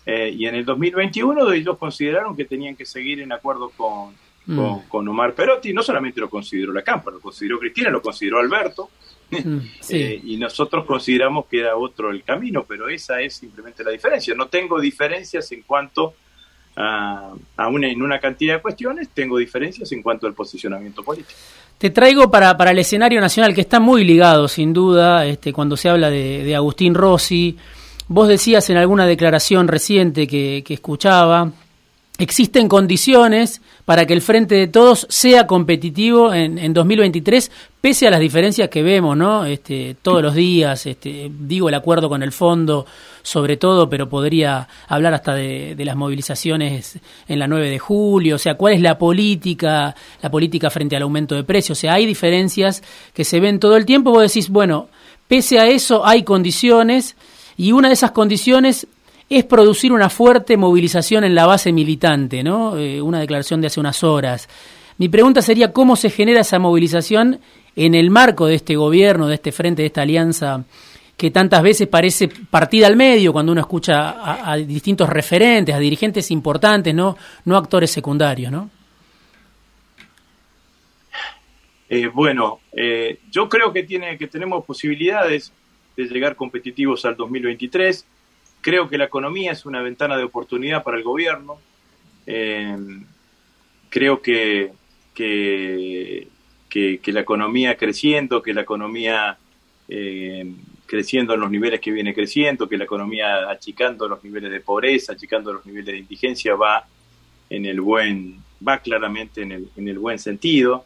eh, 0.06 0.34
y 0.36 0.46
en 0.46 0.56
el 0.56 0.66
2021 0.66 1.52
ellos 1.54 1.78
consideraron 1.78 2.36
que 2.36 2.46
tenían 2.46 2.76
que 2.76 2.86
seguir 2.86 3.22
en 3.22 3.32
acuerdo 3.32 3.70
con, 3.70 4.14
mm. 4.48 4.88
con, 4.88 5.08
Omar 5.08 5.34
Perotti. 5.34 5.74
No 5.74 5.84
solamente 5.84 6.20
lo 6.20 6.30
consideró 6.30 6.74
la 6.74 6.82
Cámpara, 6.82 7.16
lo 7.16 7.22
consideró 7.22 7.60
Cristina, 7.60 7.90
lo 7.90 8.02
consideró 8.02 8.40
Alberto. 8.40 8.90
Mm, 9.30 9.58
eh, 9.90 10.22
y 10.24 10.38
nosotros 10.38 10.86
consideramos 10.86 11.46
que 11.46 11.60
era 11.60 11.76
otro 11.76 12.10
el 12.12 12.24
camino, 12.24 12.66
pero 12.68 12.90
esa 12.90 13.22
es 13.22 13.36
simplemente 13.36 13.84
la 13.84 13.92
diferencia. 13.92 14.34
No 14.34 14.48
tengo 14.48 14.80
diferencias 14.80 15.52
en 15.52 15.62
cuanto 15.64 16.16
a, 16.76 17.34
a 17.58 17.68
una, 17.68 17.88
en 17.88 18.02
una 18.02 18.20
cantidad 18.20 18.56
de 18.56 18.62
cuestiones, 18.62 19.10
tengo 19.10 19.38
diferencias 19.38 19.92
en 19.92 20.02
cuanto 20.02 20.26
al 20.26 20.34
posicionamiento 20.34 21.04
político. 21.04 21.40
Te 21.82 21.90
traigo 21.90 22.30
para, 22.30 22.56
para 22.56 22.70
el 22.70 22.78
escenario 22.78 23.20
nacional, 23.20 23.56
que 23.56 23.62
está 23.62 23.80
muy 23.80 24.04
ligado, 24.04 24.48
sin 24.48 24.72
duda, 24.72 25.26
este, 25.26 25.52
cuando 25.52 25.76
se 25.76 25.90
habla 25.90 26.12
de, 26.12 26.44
de 26.44 26.56
Agustín 26.56 26.94
Rossi, 26.94 27.58
Vos 28.14 28.28
decías 28.28 28.70
en 28.70 28.76
alguna 28.76 29.06
declaración 29.06 29.70
reciente 29.70 30.28
que, 30.28 30.66
escuchaba, 30.68 31.50
existen 32.24 32.68
condiciones 32.68 33.62
para 33.86 34.06
que 34.06 34.14
el 34.14 34.22
Frente 34.22 34.56
de 34.56 34.68
Todos 34.68 35.08
sea 35.10 35.48
competitivo 35.48 36.34
en, 36.34 36.60
en, 36.60 36.74
2023, 36.74 37.52
pese 37.82 38.08
a 38.08 38.12
las 38.12 38.20
diferencias 38.20 38.70
que 38.70 38.84
vemos, 38.84 39.18
¿no? 39.18 39.46
Este, 39.46 39.96
todos 40.02 40.22
los 40.22 40.36
días, 40.36 40.86
este, 40.86 41.32
digo 41.32 41.68
el 41.68 41.76
acuerdo 41.76 42.10
con 42.10 42.22
el 42.22 42.32
fondo, 42.32 42.86
sobre 43.24 43.58
todo, 43.58 43.90
pero 43.90 44.08
podría 44.08 44.68
hablar 44.88 45.16
hasta 45.16 45.34
de, 45.34 45.76
las 45.80 45.96
movilizaciones 45.96 47.00
en 47.28 47.40
la 47.40 47.48
9 47.48 47.70
de 47.70 47.80
julio, 47.80 48.36
o 48.36 48.40
sea, 48.40 48.56
cuál 48.56 48.74
es 48.74 48.82
la 48.82 49.00
política, 49.00 49.96
la 50.22 50.30
política 50.30 50.70
frente 50.70 50.96
al 50.96 51.02
aumento 51.02 51.36
de 51.36 51.44
precios, 51.44 51.78
o 51.78 51.82
sea, 51.82 51.96
hay 51.96 52.06
diferencias 52.06 52.84
que 53.14 53.26
se 53.26 53.40
ven 53.40 53.60
todo 53.60 53.78
el 53.78 53.86
tiempo, 53.86 54.12
vos 54.12 54.22
decís, 54.22 54.50
bueno, 54.50 54.90
pese 55.28 55.60
a 55.60 55.68
eso 55.68 56.06
hay 56.06 56.24
condiciones 56.24 57.16
y 57.58 57.72
una 57.72 57.88
de 57.88 57.96
esas 57.96 58.12
condiciones 58.12 58.88
es 59.38 59.46
producir 59.46 59.94
una 59.94 60.10
fuerte 60.10 60.58
movilización 60.58 61.24
en 61.24 61.36
la 61.36 61.46
base 61.46 61.72
militante, 61.72 62.44
¿no? 62.44 62.78
Eh, 62.78 63.02
una 63.02 63.20
declaración 63.20 63.62
de 63.62 63.68
hace 63.68 63.80
unas 63.80 64.04
horas. 64.04 64.50
Mi 64.98 65.08
pregunta 65.10 65.42
sería 65.42 65.72
cómo 65.72 65.96
se 65.96 66.10
genera 66.10 66.42
esa 66.42 66.60
movilización 66.60 67.40
en 67.76 67.96
el 67.96 68.10
marco 68.10 68.48
de 68.48 68.56
este 68.56 68.76
gobierno, 68.76 69.28
de 69.28 69.36
este 69.36 69.52
frente, 69.52 69.84
de 69.84 69.88
esta 69.88 70.02
alianza 70.02 70.66
que 71.16 71.30
tantas 71.30 71.62
veces 71.62 71.88
parece 71.88 72.28
partida 72.28 72.88
al 72.88 72.96
medio 72.96 73.32
cuando 73.32 73.52
uno 73.52 73.62
escucha 73.62 74.50
a, 74.52 74.58
distintos 74.58 75.08
referentes, 75.08 75.76
a 75.76 75.78
dirigentes 75.78 76.32
importantes, 76.32 76.96
no, 76.96 77.16
no 77.46 77.58
actores 77.58 77.92
secundarios, 77.92 78.52
¿no? 78.52 78.72
Eh, 81.88 82.08
bueno, 82.08 82.62
eh, 82.72 83.20
yo 83.30 83.48
creo 83.48 83.72
que 83.72 83.84
tiene 83.84 84.18
que 84.18 84.28
tenemos 84.28 84.66
posibilidades 84.66 85.54
de 85.96 86.06
llegar 86.06 86.36
competitivos 86.36 87.06
al 87.06 87.16
2023. 87.16 88.04
Creo 88.62 88.88
que 88.88 88.98
la 88.98 89.06
economía 89.06 89.52
es 89.52 89.66
una 89.66 89.82
ventana 89.82 90.18
de 90.18 90.24
oportunidad 90.24 90.84
para 90.84 90.98
el 90.98 91.04
gobierno. 91.04 91.60
Eh, 92.26 92.78
creo 93.90 94.22
que, 94.22 94.72
que, 95.14 96.28
que, 96.70 97.12
la 97.12 97.22
economía 97.22 97.76
creciendo, 97.76 98.42
que 98.42 98.54
la 98.54 98.62
economía 98.62 99.38
eh, 99.90 100.52
creciendo 100.86 101.34
en 101.34 101.40
los 101.40 101.52
niveles 101.52 101.82
que 101.82 101.92
viene 101.92 102.14
creciendo, 102.14 102.70
que 102.70 102.78
la 102.78 102.84
economía 102.84 103.50
achicando 103.50 104.08
los 104.08 104.24
niveles 104.24 104.52
de 104.52 104.62
pobreza, 104.62 105.14
achicando 105.14 105.54
los 105.54 105.66
niveles 105.66 105.94
de 105.94 105.98
indigencia, 105.98 106.56
va 106.56 106.86
en 107.50 107.66
el 107.66 107.82
buen, 107.82 108.38
va 108.66 108.78
claramente 108.78 109.42
en 109.42 109.52
el, 109.52 109.70
en 109.76 109.88
el 109.88 110.00
buen 110.00 110.20
sentido 110.20 110.86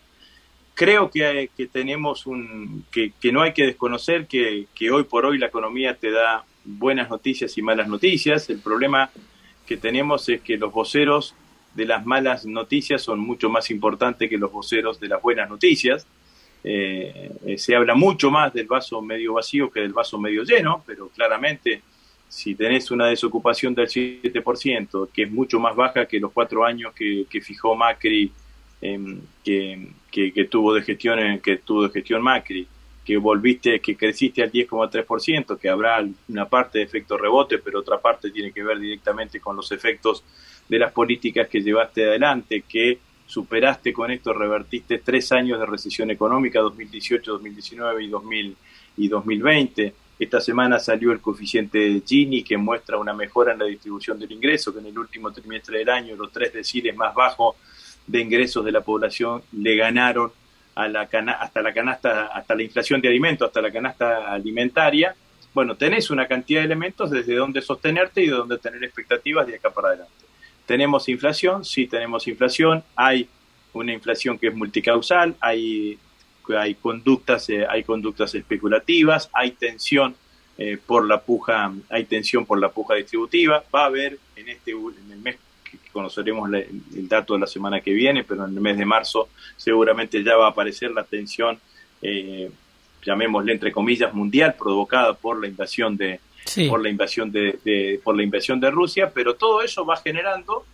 creo 0.75 1.09
que, 1.09 1.49
que 1.57 1.65
tenemos 1.67 2.27
un 2.27 2.85
que, 2.91 3.13
que, 3.19 3.31
no 3.31 3.41
hay 3.41 3.53
que 3.53 3.65
desconocer 3.65 4.27
que, 4.27 4.67
que, 4.75 4.91
hoy 4.91 5.05
por 5.05 5.25
hoy 5.25 5.39
la 5.39 5.47
economía 5.47 5.95
te 5.95 6.11
da 6.11 6.45
buenas 6.65 7.09
noticias 7.09 7.57
y 7.57 7.61
malas 7.61 7.87
noticias. 7.87 8.49
El 8.49 8.59
problema 8.59 9.09
que 9.65 9.77
tenemos 9.77 10.27
es 10.29 10.41
que 10.41 10.57
los 10.57 10.71
voceros 10.71 11.35
de 11.73 11.85
las 11.85 12.05
malas 12.05 12.45
noticias 12.45 13.01
son 13.01 13.19
mucho 13.19 13.49
más 13.49 13.69
importantes 13.71 14.29
que 14.29 14.37
los 14.37 14.51
voceros 14.51 14.99
de 14.99 15.07
las 15.07 15.21
buenas 15.21 15.49
noticias. 15.49 16.05
Eh, 16.63 17.31
eh, 17.45 17.57
se 17.57 17.75
habla 17.75 17.93
mucho 17.93 18.31
más 18.31 18.53
del 18.53 18.65
vaso 18.65 19.01
medio 19.01 19.33
vacío 19.33 19.69
que 19.69 19.81
del 19.81 19.93
vaso 19.93 20.17
medio 20.17 20.43
lleno, 20.43 20.83
pero 20.85 21.09
claramente 21.09 21.81
si 22.27 22.55
tenés 22.55 22.89
una 22.91 23.05
desocupación 23.05 23.75
del 23.75 23.87
7%, 23.87 25.09
que 25.13 25.23
es 25.23 25.31
mucho 25.31 25.59
más 25.59 25.75
baja 25.75 26.07
que 26.07 26.19
los 26.19 26.31
cuatro 26.31 26.65
años 26.65 26.93
que, 26.93 27.41
fijó 27.41 27.75
Macri 27.75 28.31
Em, 28.81 29.21
que, 29.43 29.87
que, 30.11 30.45
tuvo 30.45 30.73
de 30.73 30.81
gestión 30.81 31.39
que 31.39 31.57
tuvo 31.57 31.87
de 31.87 31.89
gestión 31.89 32.21
Macri, 32.21 32.67
que 33.05 33.17
volviste, 33.17 33.79
que 33.79 33.95
creciste 33.95 34.41
al 34.41 34.51
10,3%, 34.51 35.59
que 35.59 35.69
habrá 35.69 36.03
una 36.27 36.49
parte 36.49 36.79
de 36.79 36.85
efecto 36.85 37.17
rebote, 37.17 37.59
pero 37.59 37.79
otra 37.79 37.99
parte 37.99 38.31
tiene 38.31 38.51
que 38.51 38.63
ver 38.63 38.79
directamente 38.79 39.39
con 39.39 39.55
los 39.55 39.71
efectos 39.71 40.23
de 40.67 40.79
las 40.79 40.91
políticas 40.91 41.47
que 41.47 41.61
llevaste 41.61 42.03
adelante, 42.03 42.63
que 42.67 42.97
superaste 43.27 43.93
con 43.93 44.09
esto, 44.09 44.33
revertiste 44.33 44.97
tres 44.97 45.31
años 45.31 45.59
de 45.59 45.67
recesión 45.67 46.09
económica, 46.09 46.59
2018, 46.61 47.33
2019 47.33 48.03
y, 48.03 48.07
2000, 48.07 48.57
y 48.97 49.07
2020. 49.07 49.93
Esta 50.17 50.41
semana 50.41 50.79
salió 50.79 51.11
el 51.11 51.19
coeficiente 51.19 52.01
Gini 52.05 52.43
que 52.43 52.57
muestra 52.57 52.97
una 52.97 53.13
mejora 53.13 53.53
en 53.53 53.59
la 53.59 53.65
distribución 53.65 54.17
del 54.17 54.31
ingreso, 54.31 54.73
que 54.73 54.79
en 54.79 54.87
el 54.87 54.97
último 54.97 55.31
trimestre 55.31 55.79
del 55.79 55.89
año 55.89 56.15
los 56.15 56.31
tres 56.31 56.53
deciles 56.53 56.95
más 56.95 57.13
bajos 57.13 57.55
de 58.07 58.21
ingresos 58.21 58.65
de 58.65 58.71
la 58.71 58.81
población 58.81 59.43
le 59.51 59.75
ganaron 59.75 60.31
a 60.75 60.87
la 60.87 61.01
hasta 61.39 61.61
la 61.61 61.73
canasta, 61.73 62.27
hasta 62.27 62.53
la 62.55 62.63
inflación 62.63 63.01
de 63.01 63.07
alimentos, 63.07 63.47
hasta 63.47 63.61
la 63.61 63.71
canasta 63.71 64.31
alimentaria. 64.31 65.15
Bueno, 65.53 65.75
tenés 65.75 66.09
una 66.09 66.27
cantidad 66.27 66.59
de 66.59 66.65
elementos 66.65 67.09
desde 67.09 67.35
donde 67.35 67.61
sostenerte 67.61 68.21
y 68.21 68.27
de 68.27 68.33
donde 68.33 68.57
tener 68.57 68.83
expectativas 68.83 69.47
de 69.47 69.55
acá 69.55 69.69
para 69.71 69.89
adelante. 69.89 70.13
¿Tenemos 70.65 71.07
inflación? 71.07 71.63
Sí, 71.63 71.87
tenemos 71.87 72.27
inflación. 72.27 72.83
Hay 72.95 73.29
una 73.71 73.93
inflación 73.93 74.37
que 74.37 74.47
es 74.47 74.55
multicausal, 74.55 75.35
hay, 75.39 75.97
hay, 76.57 76.75
conductas, 76.75 77.49
eh, 77.49 77.65
hay 77.69 77.83
conductas 77.83 78.35
especulativas, 78.35 79.29
hay 79.33 79.51
tensión 79.51 80.15
eh, 80.57 80.77
por 80.85 81.07
la 81.07 81.21
puja, 81.21 81.71
hay 81.89 82.05
tensión 82.05 82.45
por 82.45 82.59
la 82.59 82.69
puja 82.69 82.95
distributiva. 82.95 83.63
Va 83.73 83.83
a 83.83 83.85
haber 83.85 84.17
en 84.35 84.49
este 84.49 84.71
en 84.71 85.11
el 85.11 85.19
mes 85.19 85.37
conoceremos 85.95 86.51
el 86.51 87.07
dato 87.07 87.35
de 87.35 87.39
la 87.39 87.47
semana 87.47 87.79
que 87.79 87.93
viene, 87.93 88.25
pero 88.25 88.45
en 88.45 88.53
el 88.53 88.59
mes 88.59 88.77
de 88.77 88.85
marzo 88.85 89.29
seguramente 89.55 90.21
ya 90.21 90.35
va 90.35 90.47
a 90.47 90.49
aparecer 90.49 90.91
la 90.91 91.05
tensión, 91.05 91.57
eh, 92.01 92.51
llamémosle 93.01 93.53
entre 93.53 93.71
comillas, 93.71 94.13
mundial 94.13 94.55
provocada 94.59 95.13
por 95.13 95.39
la 95.39 95.47
invasión 95.47 95.95
de, 95.95 96.19
por 96.67 96.83
la 96.83 96.89
invasión 96.89 97.31
de, 97.31 97.99
por 98.03 98.17
la 98.17 98.23
invasión 98.23 98.59
de 98.59 98.69
Rusia, 98.71 99.09
pero 99.13 99.35
todo 99.35 99.61
eso 99.61 99.85
va 99.85 99.95
generando 99.95 100.65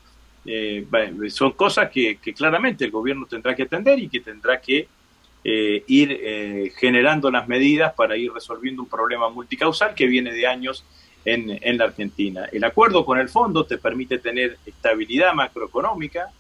eh, 0.44 0.88
son 1.30 1.52
cosas 1.52 1.92
que, 1.92 2.18
claramente 2.36 2.86
el 2.86 2.92
gobierno 2.92 3.28
tendrá 3.28 3.56
que 3.56 3.64
atender 3.64 4.00
y 4.00 4.10
que 4.10 4.22
tendrá 4.22 4.60
que 4.60 4.88
eh, 5.44 5.84
ir 5.88 6.20
eh, 6.20 6.74
generando 6.78 7.30
las 7.30 7.48
medidas 7.48 7.94
para 7.94 8.18
ir 8.18 8.32
resolviendo 8.32 8.82
un 8.82 8.90
problema 8.90 9.30
multicausal 9.30 9.94
que 9.94 10.08
viene 10.08 10.34
de 10.34 10.48
años 10.48 10.84
en, 11.26 11.60
en, 11.62 11.78
la 11.78 11.86
Argentina. 11.86 12.48
El 12.52 12.64
acuerdo 12.64 13.06
con 13.06 13.20
el 13.20 13.30
fondo 13.30 13.66
te 13.66 13.78
permite 13.78 14.20
tener 14.20 14.58
estabilidad 14.66 15.34
macroeconómica. 15.34 16.32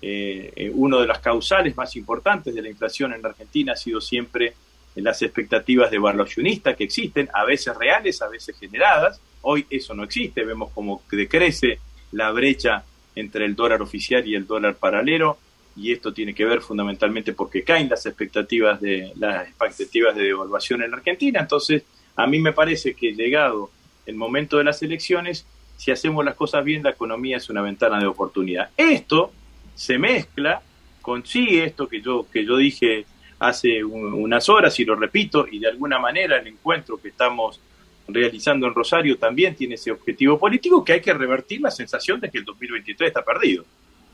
Eh, 0.00 0.52
eh, 0.56 0.70
uno 0.74 1.00
de 1.00 1.06
las 1.06 1.20
causales 1.20 1.76
más 1.76 1.94
importantes 1.96 2.54
de 2.54 2.62
la 2.62 2.68
inflación 2.68 3.12
en 3.12 3.22
la 3.22 3.28
Argentina 3.28 3.72
ha 3.72 3.76
sido 3.76 4.00
siempre 4.00 4.54
las 4.96 5.22
expectativas 5.22 5.90
de 5.90 5.96
evaluacionista 5.96 6.74
que 6.74 6.84
existen, 6.84 7.28
a 7.32 7.44
veces 7.44 7.76
reales, 7.76 8.20
a 8.20 8.28
veces 8.28 8.58
generadas. 8.58 9.20
Hoy 9.42 9.66
eso 9.70 9.94
no 9.94 10.04
existe, 10.04 10.44
vemos 10.44 10.70
cómo 10.74 11.02
decrece 11.10 11.78
la 12.12 12.30
brecha 12.30 12.84
entre 13.14 13.44
el 13.44 13.54
dólar 13.54 13.80
oficial 13.80 14.26
y 14.26 14.34
el 14.34 14.46
dólar 14.46 14.76
paralelo 14.76 15.38
y 15.76 15.92
esto 15.92 16.12
tiene 16.12 16.34
que 16.34 16.44
ver 16.44 16.60
fundamentalmente 16.60 17.32
porque 17.32 17.64
caen 17.64 17.88
las 17.88 18.04
expectativas 18.06 18.80
de 18.80 19.12
las 19.16 19.48
expectativas 19.48 20.14
de 20.14 20.24
devaluación 20.24 20.82
en 20.82 20.92
Argentina. 20.92 21.40
Entonces, 21.40 21.84
a 22.16 22.26
mí 22.26 22.40
me 22.40 22.52
parece 22.52 22.94
que 22.94 23.14
llegado 23.14 23.70
el 24.06 24.14
momento 24.16 24.58
de 24.58 24.64
las 24.64 24.82
elecciones, 24.82 25.46
si 25.76 25.90
hacemos 25.90 26.24
las 26.24 26.34
cosas 26.34 26.64
bien, 26.64 26.82
la 26.82 26.90
economía 26.90 27.36
es 27.36 27.48
una 27.50 27.62
ventana 27.62 27.98
de 27.98 28.06
oportunidad. 28.06 28.70
Esto 28.76 29.32
se 29.74 29.98
mezcla, 29.98 30.62
consigue 31.00 31.64
esto 31.64 31.88
que 31.88 32.00
yo, 32.00 32.26
que 32.32 32.44
yo 32.44 32.56
dije 32.56 33.06
hace 33.38 33.82
unas 33.82 34.48
horas 34.48 34.78
y 34.78 34.84
lo 34.84 34.94
repito, 34.94 35.46
y 35.50 35.58
de 35.58 35.68
alguna 35.68 35.98
manera 35.98 36.38
el 36.38 36.46
encuentro 36.46 37.00
que 37.00 37.08
estamos 37.08 37.58
realizando 38.06 38.66
en 38.66 38.74
Rosario 38.74 39.18
también 39.18 39.56
tiene 39.56 39.74
ese 39.74 39.90
objetivo 39.90 40.38
político 40.38 40.84
que 40.84 40.92
hay 40.92 41.00
que 41.00 41.12
revertir 41.12 41.60
la 41.60 41.70
sensación 41.70 42.20
de 42.20 42.30
que 42.30 42.38
el 42.38 42.44
2023 42.44 43.08
está 43.08 43.24
perdido, 43.24 43.64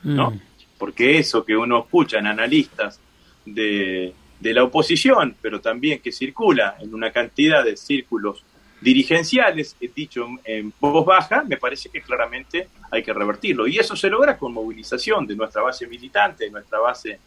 ¿no? 0.02 0.30
Mm. 0.30 0.40
porque 0.78 1.18
eso 1.18 1.44
que 1.44 1.56
uno 1.56 1.80
escucha 1.80 2.18
en 2.18 2.26
analistas 2.26 3.00
de, 3.44 4.14
de 4.40 4.54
la 4.54 4.64
oposición, 4.64 5.36
pero 5.42 5.60
también 5.60 6.00
que 6.00 6.12
circula 6.12 6.76
en 6.80 6.94
una 6.94 7.10
cantidad 7.10 7.64
de 7.64 7.76
círculos 7.76 8.44
dirigenciales, 8.80 9.76
dicho 9.94 10.26
en 10.44 10.72
voz 10.80 11.04
baja, 11.04 11.44
me 11.44 11.56
parece 11.56 11.88
que 11.88 12.00
claramente 12.00 12.68
hay 12.90 13.02
que 13.02 13.12
revertirlo. 13.12 13.66
Y 13.66 13.78
eso 13.78 13.96
se 13.96 14.08
logra 14.08 14.36
con 14.36 14.52
movilización 14.52 15.26
de 15.26 15.36
nuestra 15.36 15.62
base 15.62 15.86
militante, 15.86 16.44
de 16.44 16.50
nuestra 16.50 16.78
base 16.78 17.18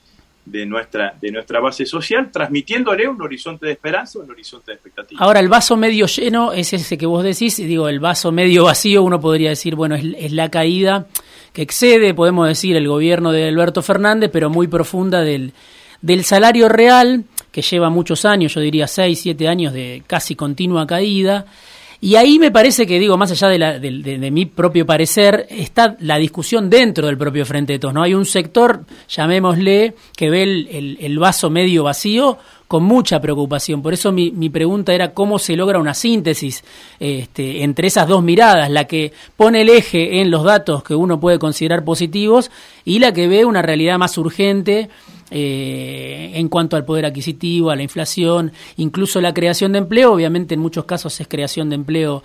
de 0.46 0.65
nuestra, 0.65 1.15
de 1.22 1.31
nuestra 1.31 1.60
base 1.60 1.86
social, 1.86 2.31
transmitiéndole 2.31 3.08
un 3.08 3.22
horizonte 3.22 3.67
de 3.67 3.74
esperanza, 3.74 4.20
un 4.20 4.31
horizonte 4.31 4.72
de 4.72 4.75
expectativa. 4.75 5.24
Ahora, 5.24 5.39
el 5.39 5.50
vaso 5.50 5.77
medio 5.77 6.08
lleno 6.08 6.51
es 6.51 6.74
ese 6.74 6.98
que 6.98 7.05
vos 7.05 7.24
decís, 7.24 7.60
y 7.60 7.65
digo, 7.65 7.88
el 7.88 8.00
vaso 8.00 8.31
medio 8.31 8.65
vacío, 8.65 9.03
uno 9.03 9.20
podría 9.22 9.50
decir, 9.50 9.75
bueno, 9.75 9.96
es, 9.96 10.03
es 10.17 10.31
la 10.31 10.50
caída 10.50 11.05
que 11.53 11.62
excede, 11.62 12.13
podemos 12.13 12.48
decir, 12.48 12.75
el 12.75 12.88
gobierno 12.88 13.31
de 13.31 13.48
Alberto 13.48 13.81
Fernández, 13.81 14.31
pero 14.34 14.50
muy 14.50 14.67
profunda 14.67 15.22
del, 15.22 15.53
del 16.01 16.24
salario 16.24 16.70
real, 16.70 17.25
que 17.51 17.62
lleva 17.62 17.89
muchos 17.89 18.25
años, 18.25 18.53
yo 18.53 18.62
diría 18.62 18.88
seis, 18.88 19.20
siete 19.22 19.48
años 19.48 19.74
de 19.74 20.03
casi 20.08 20.36
continua 20.36 20.88
caída. 20.88 21.46
Y 22.03 22.15
ahí 22.15 22.39
me 22.39 22.50
parece 22.50 22.88
que, 22.88 23.00
digo, 23.00 23.15
más 23.15 23.29
allá 23.29 23.48
de, 23.48 23.60
la, 23.60 23.77
de, 23.77 24.31
mi 24.31 24.48
propio 24.48 24.88
parecer, 24.88 25.46
está 25.51 25.96
la 26.00 26.17
discusión 26.17 26.67
dentro 26.67 27.05
del 27.05 27.15
propio 27.15 27.46
Frente 27.46 27.74
de 27.74 27.79
Todos. 27.79 27.93
¿no? 27.93 28.01
Hay 28.01 28.15
un 28.15 28.25
sector, 28.25 28.86
llamémosle, 29.08 29.93
que 30.17 30.31
ve 30.31 30.41
el, 30.41 30.98
el, 31.00 31.20
vaso 31.20 31.51
medio 31.51 31.84
vacío 31.84 32.39
con 32.67 32.84
mucha 32.86 33.22
preocupación. 33.22 33.84
Por 33.84 33.93
eso 33.93 34.12
mi, 34.12 34.31
mi, 34.31 34.50
pregunta 34.50 34.96
era 34.96 35.13
cómo 35.13 35.38
se 35.38 35.55
logra 35.55 35.77
una 35.77 35.93
síntesis 35.93 36.63
este, 37.00 37.62
entre 37.62 37.88
esas 37.88 38.08
dos 38.08 38.24
miradas, 38.24 38.72
la 38.72 38.86
que 38.86 39.13
pone 39.38 39.62
el 39.62 39.70
eje 39.70 40.22
en 40.22 40.31
los 40.31 40.43
datos 40.43 40.84
que 40.84 40.96
uno 40.96 41.20
puede 41.20 41.38
considerar 41.38 41.84
positivos 41.84 42.50
y 42.84 42.98
la 42.98 43.13
que 43.13 43.27
ve 43.27 43.46
una 43.46 43.62
realidad 43.62 44.00
más 44.00 44.17
urgente 44.17 44.89
eh, 45.34 46.32
en 46.34 46.50
cuanto 46.50 46.76
al 46.76 46.84
poder 46.84 47.06
adquisitivo, 47.06 47.72
a 47.72 47.76
la 47.78 47.84
inflación, 47.84 48.52
incluso 48.76 49.22
la 49.22 49.34
creación 49.34 49.72
de 49.72 49.80
empleo. 49.80 50.12
Obviamente 50.12 50.56
en 50.56 50.60
muchos 50.60 50.84
casos 50.84 51.18
es 51.22 51.28
creación 51.28 51.70
de 51.70 51.76
empleo 51.76 52.22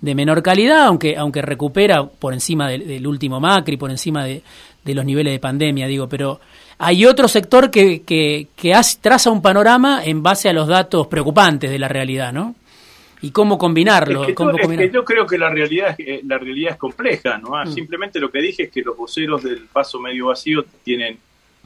de 0.00 0.14
menor 0.16 0.42
calidad, 0.42 0.86
aunque, 0.86 1.16
aunque 1.16 1.40
recupera 1.40 2.04
por 2.04 2.32
encima 2.32 2.68
del, 2.68 3.06
último 3.06 3.38
Macri, 3.38 3.76
por 3.76 3.90
encima 3.90 4.24
de, 4.24 4.42
los 4.84 5.04
niveles 5.04 5.32
de 5.32 5.38
pandemia, 5.38 5.86
digo, 5.86 6.08
pero 6.08 6.40
hay 6.78 7.04
otro 7.04 7.28
sector 7.28 7.70
que, 7.70 8.02
que, 8.02 8.48
traza 9.00 9.30
un 9.30 9.42
panorama 9.42 10.02
en 10.04 10.22
base 10.22 10.48
a 10.48 10.52
los 10.52 10.66
datos 10.66 11.06
preocupantes 11.08 11.70
de 11.70 11.78
la 11.78 11.88
realidad, 11.88 12.32
¿no? 12.32 12.54
y 13.20 13.30
cómo 13.32 13.58
combinarlo. 13.58 14.26
yo 14.28 15.04
creo 15.04 15.26
que 15.26 15.38
la 15.38 15.50
realidad, 15.50 15.96
la 16.24 16.38
realidad 16.38 16.72
es 16.72 16.78
compleja, 16.78 17.38
¿no? 17.38 17.56
Ah, 17.56 17.64
mm. 17.64 17.72
Simplemente 17.72 18.20
lo 18.20 18.30
que 18.30 18.40
dije 18.40 18.64
es 18.64 18.70
que 18.70 18.80
los 18.80 18.96
voceros 18.96 19.42
del 19.42 19.66
paso 19.72 19.98
medio 19.98 20.26
vacío 20.26 20.64
tienen 20.84 21.18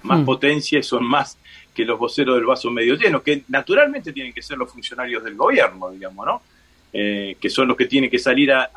más 0.05 0.21
mm. 0.21 0.25
potencia 0.25 0.79
y 0.79 0.83
son 0.83 1.05
más 1.05 1.39
que 1.75 1.85
los 1.85 1.99
voceros 1.99 2.37
del 2.37 2.45
vaso 2.45 2.71
medio 2.71 2.95
lleno, 2.95 3.23
que 3.23 3.45
naturalmente 3.49 4.13
tienen 4.13 4.33
que 4.33 4.43
ser 4.43 4.59
los 4.59 4.71
funcionarios 4.71 5.25
del 5.25 5.35
gobierno, 5.35 5.91
digamos, 5.91 6.27
¿no? 6.27 6.43
Eh, 6.93 7.37
que 7.41 7.49
son 7.49 7.69
los 7.69 7.77
que 7.77 7.87
tienen 7.87 8.11
que 8.11 8.19
salir 8.19 8.53
a, 8.53 8.71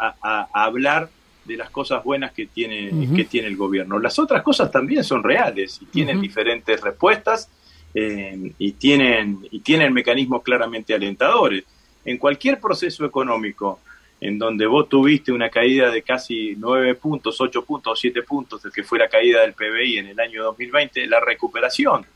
hablar 0.53 1.09
de 1.43 1.57
las 1.57 1.69
cosas 1.69 2.01
buenas 2.03 2.31
que 2.31 2.45
tiene, 2.45 2.89
que 3.13 3.25
tiene 3.25 3.49
el 3.49 3.57
gobierno. 3.57 3.99
Las 3.99 4.17
otras 4.17 4.41
cosas 4.41 4.71
también 4.71 5.03
son 5.03 5.21
reales 5.21 5.79
y 5.81 5.85
tienen 5.85 6.21
diferentes 6.21 6.79
respuestas 6.79 7.49
eh, 7.93 8.53
y, 8.57 8.71
tienen, 8.71 9.45
y 9.51 9.59
tienen 9.59 9.93
mecanismos 9.93 10.43
claramente 10.43 10.93
alentadores. 10.93 11.65
En 12.05 12.17
cualquier 12.17 12.59
proceso 12.59 13.03
económico 13.03 13.81
en 14.25 14.39
donde 14.39 14.65
vos 14.65 14.89
tuviste 14.89 15.31
una 15.31 15.49
caída 15.49 15.91
de 15.91 16.01
casi 16.01 16.55
9 16.57 16.95
puntos, 16.95 17.39
8 17.39 17.63
puntos, 17.63 17.99
7 17.99 18.23
puntos, 18.23 18.63
de 18.63 18.71
que 18.71 18.81
fue 18.81 18.97
la 18.97 19.07
caída 19.07 19.41
del 19.41 19.53
PBI 19.53 19.99
en 19.99 20.07
el 20.07 20.19
año 20.19 20.43
2020, 20.45 21.05
la 21.05 21.19
recuperación 21.19 22.07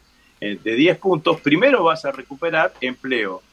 eh, 0.41 0.57
de 0.63 0.73
10 0.73 0.97
puntos, 0.97 1.39
primero 1.39 1.83
vas 1.83 2.05
a 2.05 2.11
recuperar 2.11 2.73
empleo 2.81 3.43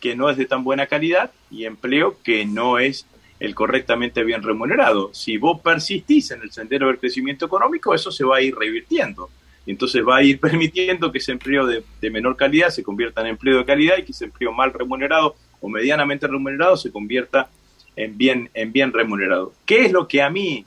que 0.00 0.16
no 0.16 0.30
es 0.30 0.38
de 0.38 0.46
tan 0.46 0.64
buena 0.64 0.86
calidad 0.86 1.30
y 1.50 1.66
empleo 1.66 2.16
que 2.24 2.46
no 2.46 2.78
es 2.78 3.06
el 3.38 3.54
correctamente 3.54 4.24
bien 4.24 4.42
remunerado. 4.42 5.12
Si 5.12 5.36
vos 5.36 5.60
persistís 5.60 6.30
en 6.30 6.40
el 6.40 6.50
sendero 6.50 6.86
del 6.86 6.98
crecimiento 6.98 7.44
económico, 7.44 7.92
eso 7.92 8.10
se 8.10 8.24
va 8.24 8.38
a 8.38 8.40
ir 8.40 8.56
revirtiendo. 8.56 9.28
Entonces 9.66 10.02
va 10.02 10.16
a 10.16 10.22
ir 10.22 10.40
permitiendo 10.40 11.12
que 11.12 11.18
ese 11.18 11.32
empleo 11.32 11.66
de, 11.66 11.84
de 12.00 12.10
menor 12.10 12.34
calidad 12.34 12.70
se 12.70 12.82
convierta 12.82 13.20
en 13.20 13.26
empleo 13.26 13.58
de 13.58 13.66
calidad 13.66 13.98
y 13.98 14.04
que 14.04 14.12
ese 14.12 14.24
empleo 14.24 14.52
mal 14.52 14.72
remunerado 14.72 15.36
o 15.60 15.68
medianamente 15.68 16.26
remunerado 16.26 16.78
se 16.78 16.90
convierta 16.90 17.50
en 17.96 18.16
bien, 18.16 18.50
en 18.54 18.72
bien 18.72 18.92
remunerado. 18.92 19.54
¿Qué 19.64 19.86
es 19.86 19.92
lo 19.92 20.06
que 20.06 20.22
a 20.22 20.30
mí 20.30 20.64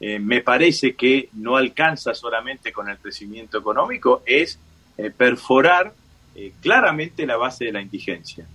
eh, 0.00 0.18
me 0.18 0.40
parece 0.42 0.94
que 0.94 1.28
no 1.34 1.56
alcanza 1.56 2.14
solamente 2.14 2.72
con 2.72 2.88
el 2.88 2.98
crecimiento 2.98 3.58
económico? 3.58 4.22
Es 4.26 4.58
eh, 4.98 5.10
perforar 5.16 5.94
eh, 6.34 6.52
claramente 6.60 7.24
la 7.26 7.36
base 7.36 7.66
de 7.66 7.72
la 7.72 7.80
indigencia. 7.80 8.46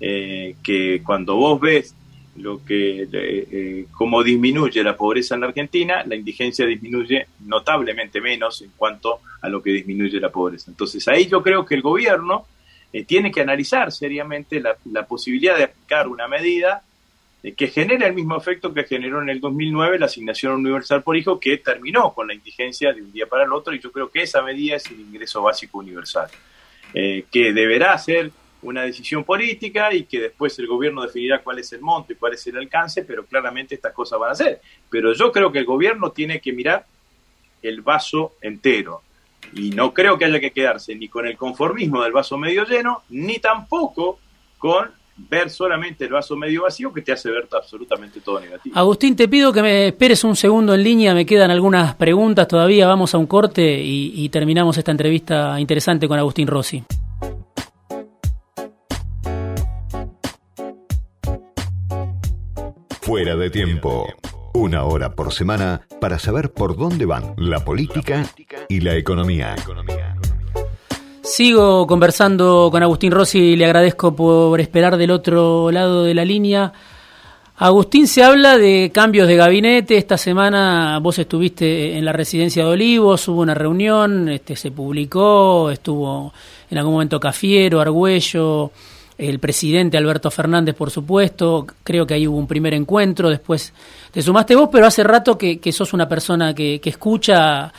que 0.00 1.00
cuando 1.02 1.36
vos 1.36 1.58
ves 1.60 1.94
lo 2.36 2.62
que 2.62 3.86
cómo 3.92 4.22
disminuye 4.22 4.82
la 4.82 4.96
pobreza 4.96 5.34
en 5.34 5.40
la 5.42 5.46
Argentina, 5.46 6.02
la 6.04 6.16
indigencia 6.16 6.66
disminuye 6.66 7.26
notablemente 7.46 8.20
menos 8.20 8.60
en 8.60 8.72
cuanto 8.76 9.20
a 9.40 9.48
lo 9.48 9.62
que 9.62 9.70
disminuye 9.70 10.20
la 10.20 10.30
pobreza. 10.30 10.70
Entonces 10.70 11.06
ahí 11.08 11.26
yo 11.26 11.42
creo 11.42 11.64
que 11.64 11.76
el 11.76 11.80
gobierno 11.80 12.44
tiene 13.06 13.30
que 13.30 13.40
analizar 13.40 13.92
seriamente 13.92 14.60
la, 14.60 14.76
la 14.92 15.06
posibilidad 15.06 15.56
de 15.56 15.64
aplicar 15.64 16.06
una 16.08 16.28
medida 16.28 16.82
eh, 16.82 16.93
que 17.52 17.68
genera 17.68 18.06
el 18.06 18.14
mismo 18.14 18.36
efecto 18.36 18.72
que 18.72 18.84
generó 18.84 19.20
en 19.20 19.28
el 19.28 19.40
2009 19.40 19.98
la 19.98 20.06
asignación 20.06 20.54
universal 20.54 21.02
por 21.02 21.16
hijo, 21.16 21.38
que 21.38 21.58
terminó 21.58 22.14
con 22.14 22.26
la 22.26 22.34
indigencia 22.34 22.92
de 22.92 23.02
un 23.02 23.12
día 23.12 23.26
para 23.26 23.44
el 23.44 23.52
otro, 23.52 23.74
y 23.74 23.80
yo 23.80 23.92
creo 23.92 24.10
que 24.10 24.22
esa 24.22 24.40
medida 24.40 24.76
es 24.76 24.86
el 24.86 25.00
ingreso 25.00 25.42
básico 25.42 25.78
universal, 25.78 26.28
eh, 26.94 27.26
que 27.30 27.52
deberá 27.52 27.96
ser 27.98 28.30
una 28.62 28.82
decisión 28.82 29.24
política 29.24 29.92
y 29.92 30.04
que 30.04 30.20
después 30.20 30.58
el 30.58 30.66
gobierno 30.66 31.02
definirá 31.02 31.42
cuál 31.42 31.58
es 31.58 31.70
el 31.74 31.82
monto 31.82 32.14
y 32.14 32.16
cuál 32.16 32.32
es 32.32 32.46
el 32.46 32.56
alcance, 32.56 33.04
pero 33.04 33.26
claramente 33.26 33.74
estas 33.74 33.92
cosas 33.92 34.18
van 34.18 34.30
a 34.30 34.34
ser. 34.34 34.60
Pero 34.88 35.12
yo 35.12 35.30
creo 35.30 35.52
que 35.52 35.58
el 35.58 35.66
gobierno 35.66 36.12
tiene 36.12 36.40
que 36.40 36.52
mirar 36.52 36.86
el 37.62 37.82
vaso 37.82 38.36
entero. 38.40 39.02
Y 39.52 39.70
no 39.70 39.92
creo 39.92 40.16
que 40.16 40.24
haya 40.24 40.40
que 40.40 40.50
quedarse 40.50 40.94
ni 40.94 41.08
con 41.08 41.26
el 41.26 41.36
conformismo 41.36 42.02
del 42.02 42.12
vaso 42.12 42.38
medio 42.38 42.64
lleno, 42.64 43.02
ni 43.10 43.38
tampoco 43.38 44.18
con 44.56 44.90
ver 45.16 45.50
solamente 45.50 46.04
el 46.04 46.12
vaso 46.12 46.36
medio 46.36 46.62
vacío 46.62 46.92
que 46.92 47.02
te 47.02 47.12
hace 47.12 47.30
ver 47.30 47.48
absolutamente 47.52 48.20
todo 48.20 48.40
negativo. 48.40 48.76
Agustín, 48.76 49.14
te 49.16 49.28
pido 49.28 49.52
que 49.52 49.62
me 49.62 49.86
esperes 49.88 50.24
un 50.24 50.36
segundo 50.36 50.74
en 50.74 50.82
línea, 50.82 51.14
me 51.14 51.24
quedan 51.26 51.50
algunas 51.50 51.94
preguntas 51.94 52.48
todavía, 52.48 52.86
vamos 52.86 53.14
a 53.14 53.18
un 53.18 53.26
corte 53.26 53.80
y, 53.82 54.28
terminamos 54.28 54.76
esta 54.78 54.90
entrevista 54.90 55.60
interesante 55.60 56.08
con 56.08 56.18
Agustín 56.18 56.48
Rossi. 56.48 56.82
Fuera 63.02 63.36
de 63.36 63.50
tiempo. 63.50 64.06
Una 64.54 64.84
hora 64.84 65.14
por 65.14 65.32
semana 65.32 65.82
para 66.00 66.18
saber 66.18 66.52
por 66.52 66.76
dónde 66.76 67.06
van 67.06 67.34
la 67.36 67.64
política 67.64 68.24
y 68.68 68.80
la 68.80 68.96
economía. 68.96 69.56
Sigo 71.24 71.86
conversando 71.86 72.68
con 72.70 72.82
Agustín 72.82 73.10
Rossi 73.10 73.38
y 73.38 73.56
le 73.56 73.64
agradezco 73.64 74.14
por 74.14 74.60
esperar 74.60 74.98
del 74.98 75.10
otro 75.10 75.70
lado 75.70 76.04
de 76.04 76.12
la 76.12 76.22
línea. 76.22 76.70
Agustín, 77.56 78.06
se 78.06 78.22
habla 78.22 78.58
de 78.58 78.90
cambios 78.92 79.26
de 79.26 79.36
gabinete. 79.36 79.96
Esta 79.96 80.18
semana 80.18 80.98
vos 81.00 81.18
estuviste 81.18 81.96
en 81.96 82.04
la 82.04 82.12
residencia 82.12 82.62
de 82.62 82.70
Olivos, 82.72 83.26
hubo 83.26 83.40
una 83.40 83.54
reunión, 83.54 84.28
este, 84.28 84.54
se 84.54 84.70
publicó, 84.70 85.70
estuvo 85.70 86.30
en 86.70 86.76
algún 86.76 86.92
momento 86.92 87.18
Cafiero, 87.18 87.80
Argüello, 87.80 88.70
el 89.16 89.38
presidente 89.38 89.96
Alberto 89.96 90.30
Fernández, 90.30 90.74
por 90.74 90.90
supuesto. 90.90 91.66
Creo 91.82 92.06
que 92.06 92.12
ahí 92.12 92.28
hubo 92.28 92.36
un 92.36 92.46
primer 92.46 92.74
encuentro, 92.74 93.30
después 93.30 93.72
te 94.10 94.20
sumaste 94.20 94.54
vos, 94.56 94.68
pero 94.70 94.86
hace 94.86 95.02
rato 95.02 95.38
que, 95.38 95.72
sos 95.72 95.94
una 95.94 96.06
persona 96.06 96.54
que, 96.54 96.82
que 96.82 96.90
escucha 96.90 97.72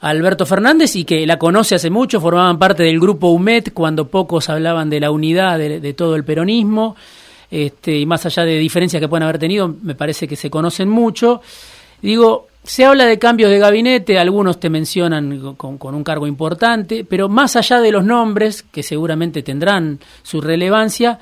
Alberto 0.00 0.46
Fernández 0.46 0.96
y 0.96 1.04
que 1.04 1.26
la 1.26 1.38
conoce 1.38 1.74
hace 1.74 1.90
mucho, 1.90 2.20
formaban 2.20 2.58
parte 2.58 2.82
del 2.82 3.00
grupo 3.00 3.28
UMET 3.28 3.72
cuando 3.72 4.08
pocos 4.08 4.48
hablaban 4.48 4.90
de 4.90 5.00
la 5.00 5.10
unidad 5.10 5.58
de, 5.58 5.94
todo 5.94 6.16
el 6.16 6.24
peronismo, 6.24 6.96
este, 7.50 7.98
y 7.98 8.06
más 8.06 8.26
allá 8.26 8.44
de 8.44 8.58
diferencias 8.58 9.00
que 9.00 9.08
pueden 9.08 9.24
haber 9.24 9.38
tenido, 9.38 9.74
me 9.82 9.94
parece 9.94 10.28
que 10.28 10.36
se 10.36 10.50
conocen 10.50 10.88
mucho. 10.88 11.40
Digo, 12.02 12.48
se 12.62 12.84
habla 12.84 13.06
de 13.06 13.18
cambios 13.18 13.50
de 13.50 13.58
gabinete, 13.58 14.18
algunos 14.18 14.60
te 14.60 14.68
mencionan 14.68 15.54
con, 15.56 15.78
un 15.80 16.04
cargo 16.04 16.26
importante, 16.26 17.04
pero 17.04 17.28
más 17.28 17.56
allá 17.56 17.80
de 17.80 17.92
los 17.92 18.04
nombres, 18.04 18.62
que 18.64 18.82
seguramente 18.82 19.42
tendrán 19.42 20.00
su 20.22 20.40
relevancia, 20.40 21.20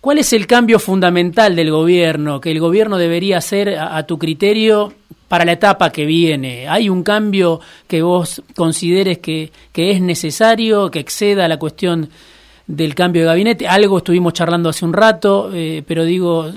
¿cuál 0.00 0.18
es 0.18 0.32
el 0.32 0.46
cambio 0.46 0.78
fundamental 0.78 1.54
del 1.54 1.70
gobierno 1.70 2.40
que 2.40 2.50
el 2.50 2.60
gobierno 2.60 2.98
debería 2.98 3.38
hacer 3.38 3.78
a 3.78 4.02
tu 4.04 4.18
criterio 4.18 4.92
para 5.30 5.44
la 5.44 5.52
etapa 5.52 5.90
que 5.90 6.06
viene? 6.06 6.66
¿Hay 6.66 6.88
un 6.88 7.04
cambio 7.04 7.60
que 7.86 8.02
vos 8.02 8.42
consideres 8.56 9.18
que, 9.18 9.52
es 9.72 10.00
necesario, 10.00 10.90
que 10.90 10.98
exceda 10.98 11.46
la 11.46 11.56
cuestión 11.56 12.10
del 12.66 12.96
cambio 12.96 13.22
de 13.22 13.26
gabinete? 13.26 13.68
Algo 13.68 13.98
estuvimos 13.98 14.32
charlando 14.32 14.70
hace 14.70 14.84
un 14.84 14.92
rato, 14.92 15.52
eh, 15.54 15.84
pero 15.86 16.02
digo, 16.04 16.50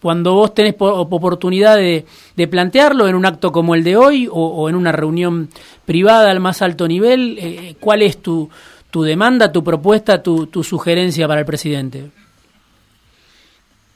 cuando 0.00 0.32
vos 0.34 0.54
tenés 0.54 0.76
oportunidad 0.78 1.76
de, 1.76 2.06
plantearlo 2.48 3.08
en 3.08 3.16
un 3.16 3.26
acto 3.26 3.50
como 3.50 3.74
el 3.74 3.82
de 3.82 3.96
hoy 3.96 4.28
o, 4.30 4.68
en 4.68 4.76
una 4.76 4.92
reunión 4.92 5.48
privada 5.84 6.30
al 6.30 6.38
más 6.38 6.62
alto 6.62 6.86
nivel, 6.86 7.36
eh, 7.40 7.74
¿cuál 7.80 8.00
es 8.00 8.22
tu, 8.22 8.48
tu 8.92 9.02
demanda, 9.02 9.50
tu 9.50 9.64
propuesta, 9.64 10.22
tu, 10.22 10.46
tu 10.46 10.62
sugerencia 10.62 11.26
para 11.26 11.40
el 11.40 11.46
presidente? 11.46 12.12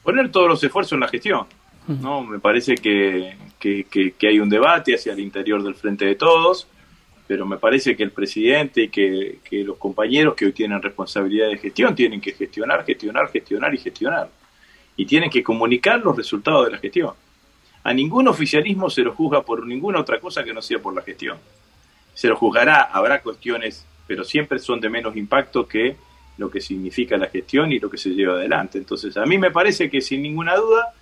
Poner 0.03 0.33
todos 0.33 0.49
los 0.49 0.65
esfuerzos 0.65 0.95
en 0.95 1.01
la 1.01 1.09
gestión. 1.09 1.47
¿no? 1.87 2.23
Me 2.23 2.39
parece 2.39 2.75
que, 2.75 3.37
que, 3.59 4.15
hay 4.23 4.41
un 4.41 4.49
debate 4.49 4.95
hacia 4.95 5.13
el 5.13 5.21
interior 5.21 5.63
del 5.63 5.75
frente 5.75 6.05
de 6.05 6.15
todos, 6.15 6.67
pero 7.27 7.45
me 7.45 7.59
parece 7.59 7.97
que 7.97 8.03
el 8.03 8.11
presidente 8.11 8.83
y 8.83 8.89
que, 8.89 9.39
que 9.45 9.65
los 9.65 9.77
compañeros 9.77 10.35
que 10.35 10.47
hoy 10.47 10.53
tienen 10.53 10.81
responsabilidad 10.81 11.49
de 11.49 11.59
gestión 11.59 11.95
tienen 11.95 12.21
que 12.21 12.33
gestionar, 12.33 12.85
gestionar, 12.85 13.29
gestionar 13.31 13.75
y 13.75 13.79
gestionar. 13.79 14.31
Y 14.97 15.07
tienen 15.07 15.31
que 15.31 15.43
comunicar 15.43 16.01
los 16.01 16.17
resultados 16.17 16.67
de 16.67 16.73
la 16.73 16.79
gestión. 16.79 17.13
A 17.85 17.93
ningún 17.93 18.29
oficialismo 18.29 18.91
se 18.91 19.03
lo 19.03 19.15
juzga 19.15 19.43
por 19.43 19.67
ninguna 19.67 20.01
otra 20.01 20.21
cosa 20.21 20.43
que 20.43 20.53
no 20.53 20.61
sea 20.61 20.79
por 20.79 20.95
la 20.95 21.03
gestión. 21.03 21.39
Se 22.15 22.29
lo 22.29 22.37
juzgará, 22.37 22.83
habrá 22.83 23.23
cuestiones, 23.23 23.87
pero 24.07 24.25
siempre 24.25 24.59
son 24.59 24.81
de 24.81 24.89
menos 24.89 25.17
impacto 25.17 25.69
que 25.69 25.97
lo 26.39 26.51
que 26.51 26.61
significa 26.61 27.17
la 27.17 27.29
gestión 27.29 27.73
y 27.73 27.79
lo 27.79 27.91
que 27.91 27.99
se 27.99 28.11
lleva 28.11 28.35
adelante. 28.35 28.79
Entonces, 28.79 29.17
a 29.17 29.27
mí 29.27 29.39
me 29.39 29.51
parece 29.51 29.91
que 29.91 30.01
sin 30.01 30.23
ninguna 30.23 30.57
duda 30.57 30.95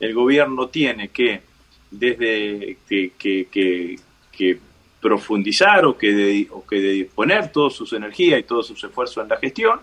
el 0.00 0.14
gobierno 0.14 0.68
tiene 0.68 1.08
que, 1.08 1.42
desde 1.90 2.78
que, 2.86 4.58
profundizar 5.00 5.84
o 5.86 5.96
que, 5.96 6.12
de, 6.12 6.46
o 6.50 6.64
que 6.66 6.76
disponer 6.76 7.50
toda 7.50 7.70
sus 7.70 7.92
energías 7.94 8.40
y 8.40 8.42
todos 8.42 8.66
sus 8.66 8.82
esfuerzos 8.84 9.22
en 9.22 9.28
la 9.28 9.36
gestión, 9.38 9.80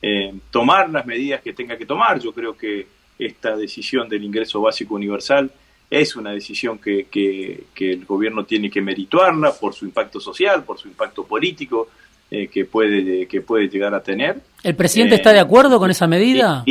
eh, 0.00 0.34
tomar 0.50 0.90
las 0.90 1.06
medidas 1.06 1.40
que 1.40 1.52
tenga 1.52 1.76
que 1.76 1.86
tomar. 1.86 2.18
Yo 2.18 2.32
creo 2.32 2.56
que 2.56 2.86
esta 3.18 3.56
decisión 3.56 4.08
del 4.08 4.24
ingreso 4.24 4.60
básico 4.60 4.96
universal 4.96 5.50
es 5.88 6.16
una 6.16 6.32
decisión 6.32 6.78
que, 6.78 7.06
que, 7.10 7.66
el 7.78 8.04
gobierno 8.06 8.44
tiene 8.44 8.70
que 8.70 8.80
merituarla 8.80 9.52
por 9.52 9.74
su 9.74 9.84
impacto 9.84 10.18
social, 10.20 10.64
por 10.64 10.78
su 10.78 10.88
impacto 10.88 11.24
político 11.24 11.88
eh, 12.30 12.48
que, 12.48 12.64
puede, 12.64 13.26
que 13.26 13.42
puede 13.42 13.68
llegar 13.68 13.94
a 13.94 14.02
tener. 14.02 14.40
¿El 14.62 14.74
presidente 14.74 15.16
está 15.16 15.32
de 15.32 15.38
eh, 15.38 15.42
acuerdo 15.42 15.78
con 15.78 15.90
esa 15.90 16.06
medida? 16.06 16.64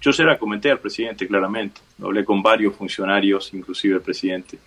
Yo 0.00 0.12
se 0.12 0.24
la 0.24 0.38
comenté 0.38 0.70
al 0.70 0.78
presidente 0.78 1.26
claramente, 1.26 1.80
hablé 2.02 2.24
con 2.24 2.42
varios 2.42 2.74
funcionarios, 2.74 3.52
inclusive 3.54 3.96
el 3.96 4.02
presidente. 4.02 4.58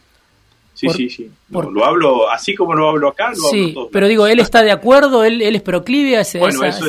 Sí, 0.73 0.87
sí, 0.89 1.09
sí. 1.09 1.31
Lo 1.49 1.85
hablo 1.85 2.29
así 2.29 2.55
como 2.55 2.73
lo 2.73 2.89
hablo 2.89 3.09
acá, 3.09 3.31
lo 3.31 3.49
sí, 3.49 3.75
pero 3.91 4.07
digo, 4.07 4.27
¿él 4.27 4.39
está 4.39 4.63
de 4.63 4.71
acuerdo? 4.71 5.25
¿Él, 5.25 5.41
él 5.41 5.55
es 5.55 5.61
proclive 5.61 6.15
a 6.15 6.21
ese, 6.21 6.39
Bueno, 6.39 6.63
eso, 6.63 6.85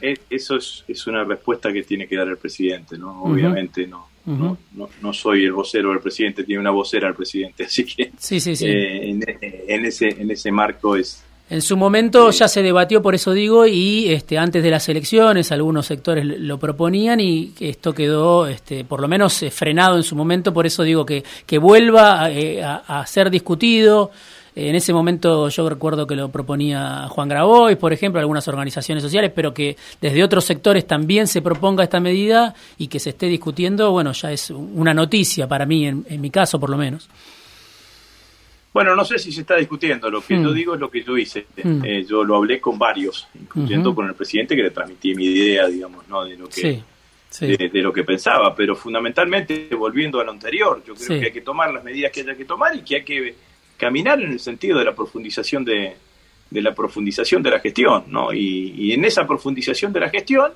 Es, 0.00 0.20
eso 0.30 0.56
es, 0.56 0.84
es, 0.86 1.06
una 1.08 1.24
respuesta 1.24 1.72
que 1.72 1.82
tiene 1.82 2.06
que 2.06 2.16
dar 2.16 2.28
el 2.28 2.36
presidente, 2.36 2.96
¿no? 2.96 3.24
Obviamente 3.24 3.84
no, 3.86 4.08
no, 4.26 4.58
no, 5.02 5.12
soy 5.12 5.44
el 5.44 5.52
vocero 5.52 5.90
del 5.90 5.98
presidente, 5.98 6.44
tiene 6.44 6.60
una 6.60 6.70
vocera 6.70 7.08
el 7.08 7.14
presidente, 7.14 7.64
así 7.66 7.84
que 7.84 8.12
sí, 8.16 8.38
sí, 8.38 8.54
sí. 8.54 8.66
Eh, 8.66 9.10
en, 9.10 9.84
ese, 9.84 10.08
en 10.08 10.30
ese 10.30 10.52
marco 10.52 10.94
es, 10.94 11.24
en 11.48 11.62
su 11.62 11.76
momento 11.76 12.30
ya 12.32 12.48
se 12.48 12.60
debatió, 12.60 13.00
por 13.00 13.14
eso 13.14 13.32
digo, 13.32 13.66
y 13.66 14.08
este, 14.08 14.36
antes 14.36 14.64
de 14.64 14.70
las 14.70 14.88
elecciones 14.88 15.52
algunos 15.52 15.86
sectores 15.86 16.24
lo 16.24 16.58
proponían 16.58 17.20
y 17.20 17.52
esto 17.60 17.92
quedó, 17.92 18.48
este, 18.48 18.84
por 18.84 19.00
lo 19.00 19.06
menos, 19.06 19.40
eh, 19.44 19.50
frenado 19.52 19.96
en 19.96 20.02
su 20.02 20.16
momento, 20.16 20.52
por 20.52 20.66
eso 20.66 20.82
digo 20.82 21.06
que, 21.06 21.22
que 21.46 21.58
vuelva 21.58 22.30
eh, 22.32 22.60
a, 22.64 23.06
ser 23.06 23.30
discutido. 23.30 24.10
En 24.56 24.74
ese 24.74 24.92
momento 24.92 25.48
yo 25.48 25.68
recuerdo 25.68 26.06
que 26.06 26.16
lo 26.16 26.30
proponía 26.30 27.06
Juan 27.10 27.28
Grabois, 27.28 27.76
por 27.76 27.92
ejemplo, 27.92 28.18
algunas 28.20 28.48
organizaciones 28.48 29.04
sociales, 29.04 29.30
pero 29.32 29.54
que 29.54 29.76
desde 30.00 30.24
otros 30.24 30.44
sectores 30.44 30.86
también 30.86 31.28
se 31.28 31.42
proponga 31.42 31.84
esta 31.84 32.00
medida 32.00 32.54
y 32.78 32.88
que 32.88 32.98
se 32.98 33.10
esté 33.10 33.26
discutiendo, 33.26 33.92
bueno, 33.92 34.12
ya 34.12 34.32
es 34.32 34.50
una 34.50 34.94
noticia 34.94 35.46
para 35.46 35.66
mí, 35.66 35.86
en 35.86 36.20
mi 36.20 36.30
caso 36.30 36.58
por 36.58 36.70
lo 36.70 36.78
menos. 36.78 37.08
Bueno, 38.76 38.94
no 38.94 39.06
sé 39.06 39.18
si 39.18 39.32
se 39.32 39.40
está 39.40 39.56
discutiendo, 39.56 40.10
lo 40.10 40.20
que 40.20 40.34
yo 40.34 40.50
hmm. 40.50 40.54
digo 40.54 40.74
es 40.74 40.80
lo 40.80 40.90
que 40.90 41.02
yo 41.02 41.16
hice. 41.16 41.46
Hmm. 41.64 41.82
Eh, 41.82 42.04
yo 42.04 42.22
lo 42.22 42.36
hablé 42.36 42.60
con 42.60 42.78
varios, 42.78 43.26
incluyendo 43.34 43.94
con 43.94 44.06
el 44.06 44.12
presidente 44.14 44.54
que 44.54 44.64
le 44.64 44.70
transmití 44.70 45.14
mi 45.14 45.24
idea, 45.24 45.66
digamos, 45.66 46.06
¿no? 46.08 46.22
De 46.26 46.36
lo 46.36 46.46
que, 46.46 46.82
De, 47.40 47.80
lo 47.80 47.90
que 47.90 48.04
pensaba, 48.04 48.54
pero 48.54 48.76
fundamentalmente, 48.76 49.70
volviendo 49.74 50.20
a 50.20 50.24
lo 50.24 50.30
anterior, 50.30 50.82
yo 50.86 50.94
creo 50.94 51.20
que 51.20 51.24
hay 51.24 51.32
que 51.32 51.40
tomar 51.40 51.72
las 51.72 51.82
medidas 51.84 52.12
que 52.12 52.20
haya 52.20 52.36
que 52.36 52.44
tomar 52.44 52.76
y 52.76 52.82
que 52.82 52.96
hay 52.96 53.02
que 53.02 53.34
caminar 53.78 54.20
en 54.20 54.32
el 54.32 54.40
sentido 54.40 54.78
de 54.78 54.84
la 54.84 54.94
profundización 54.94 55.64
de, 55.64 55.96
la 56.50 56.74
profundización 56.74 57.42
de 57.42 57.50
la 57.52 57.60
gestión, 57.60 58.04
¿no? 58.08 58.30
Y, 58.30 58.92
en 58.92 59.06
esa 59.06 59.26
profundización 59.26 59.90
de 59.90 60.00
la 60.00 60.10
gestión, 60.10 60.52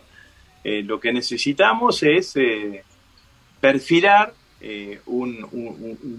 eh, 0.63 0.83
lo 0.83 1.01
que 1.01 1.11
necesitamos 1.11 2.03
es 2.03 2.37
eh, 2.37 2.85
perfilar 3.63 4.35
eh, 4.63 5.01
un, 5.07 5.39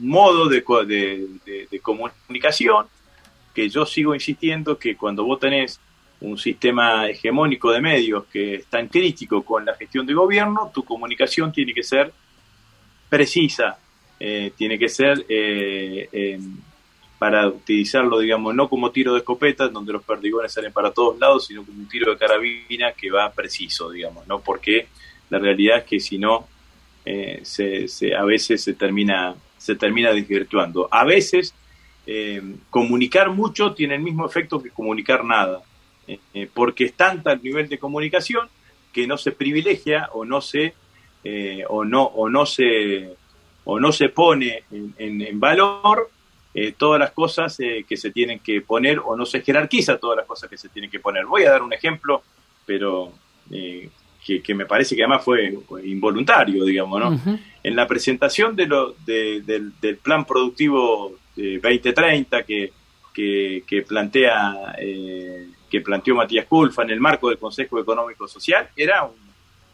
modo 0.01 0.49
de, 0.49 0.63
de, 1.45 1.60
comunicación 1.81 2.85
que 3.53 3.69
yo 3.69 3.85
sigo 3.85 4.15
insistiendo 4.15 4.77
que 4.77 4.95
cuando 4.95 5.25
vos 5.25 5.39
tenés 5.39 5.79
un 6.21 6.37
sistema 6.37 7.09
hegemónico 7.09 7.71
de 7.71 7.81
medios 7.81 8.25
que 8.25 8.55
es 8.55 8.65
tan 8.67 8.87
crítico 8.87 9.43
con 9.43 9.65
la 9.65 9.75
gestión 9.75 10.05
de 10.05 10.13
gobierno, 10.13 10.71
tu 10.73 10.83
comunicación 10.83 11.51
tiene 11.51 11.73
que 11.73 11.83
ser 11.83 12.13
precisa, 13.09 13.77
eh, 14.19 14.53
tiene 14.55 14.77
que 14.77 14.87
ser 14.87 15.25
eh, 15.27 16.39
para 17.21 17.47
utilizarlo, 17.47 18.17
digamos, 18.17 18.55
no 18.55 18.67
como 18.67 18.89
tiro 18.89 19.13
de 19.13 19.19
escopeta, 19.19 19.67
donde 19.67 19.93
los 19.93 20.03
perdigones 20.03 20.53
salen 20.53 20.73
para 20.73 20.89
todos 20.89 21.19
lados, 21.19 21.45
sino 21.45 21.63
como 21.63 21.77
un 21.77 21.87
tiro 21.87 22.11
de 22.11 22.17
carabina 22.17 22.93
que 22.93 23.11
va 23.11 23.31
preciso, 23.31 23.91
digamos, 23.91 24.25
¿no? 24.25 24.39
Porque 24.39 24.87
la 25.29 25.37
realidad 25.37 25.77
es 25.77 25.83
que 25.83 25.99
si 25.99 26.17
no, 26.17 26.47
eh, 27.05 27.41
se, 27.43 28.15
a 28.15 28.23
veces 28.23 28.63
se 28.63 28.73
termina, 28.73 29.35
se 29.55 29.75
termina 29.75 30.11
desvirtuando. 30.11 30.87
A 30.89 31.05
veces 31.05 31.53
eh, 32.05 32.41
comunicar 32.69 33.29
mucho 33.29 33.73
tiene 33.73 33.95
el 33.95 34.01
mismo 34.01 34.25
efecto 34.25 34.61
que 34.61 34.69
comunicar 34.69 35.23
nada, 35.23 35.61
eh, 36.07 36.49
porque 36.53 36.85
es 36.85 36.93
tanta 36.93 37.33
el 37.33 37.41
nivel 37.41 37.69
de 37.69 37.77
comunicación 37.77 38.49
que 38.91 39.07
no 39.07 39.17
se 39.17 39.31
privilegia 39.31 40.09
o 40.13 40.25
no 40.25 40.41
se 40.41 40.73
o 41.69 41.85
no 41.85 42.03
o 42.03 42.29
no 42.29 42.47
se 42.47 43.15
o 43.63 43.79
no 43.79 43.91
se 43.91 44.09
pone 44.09 44.63
en, 44.71 45.39
valor 45.39 46.09
todas 46.77 46.99
las 46.99 47.11
cosas 47.11 47.55
que 47.55 47.95
se 47.95 48.09
tienen 48.09 48.39
que 48.39 48.61
poner 48.61 48.99
o 48.99 49.15
no 49.15 49.25
se 49.25 49.41
jerarquiza 49.41 49.97
todas 49.97 50.17
las 50.17 50.25
cosas 50.25 50.49
que 50.49 50.57
se 50.57 50.69
tienen 50.69 50.89
que 50.89 50.99
poner. 50.99 51.25
Voy 51.25 51.43
a 51.43 51.51
dar 51.51 51.61
un 51.61 51.71
ejemplo, 51.71 52.23
pero 52.65 53.13
que, 54.23 54.53
me 54.53 54.65
parece 54.65 54.95
que 54.95 55.03
además 55.03 55.23
fue 55.23 55.53
involuntario, 55.83 56.63
digamos, 56.63 56.99
¿no? 56.99 57.39
En 57.63 57.75
la 57.75 57.87
presentación 57.87 58.55
de 58.55 58.67
lo, 58.67 58.95
del, 59.05 59.73
plan 60.01 60.25
productivo 60.25 61.15
2030 61.35 62.43
que, 62.43 62.71
que, 63.13 63.85
plantea 63.87 64.75
eh, 64.77 65.47
que 65.69 65.81
planteó 65.81 66.15
Matías 66.15 66.45
Culfa 66.45 66.83
en 66.83 66.91
el 66.91 66.99
marco 66.99 67.29
del 67.29 67.37
Consejo 67.37 67.79
Económico 67.79 68.27
Social 68.27 68.69
era 68.75 69.09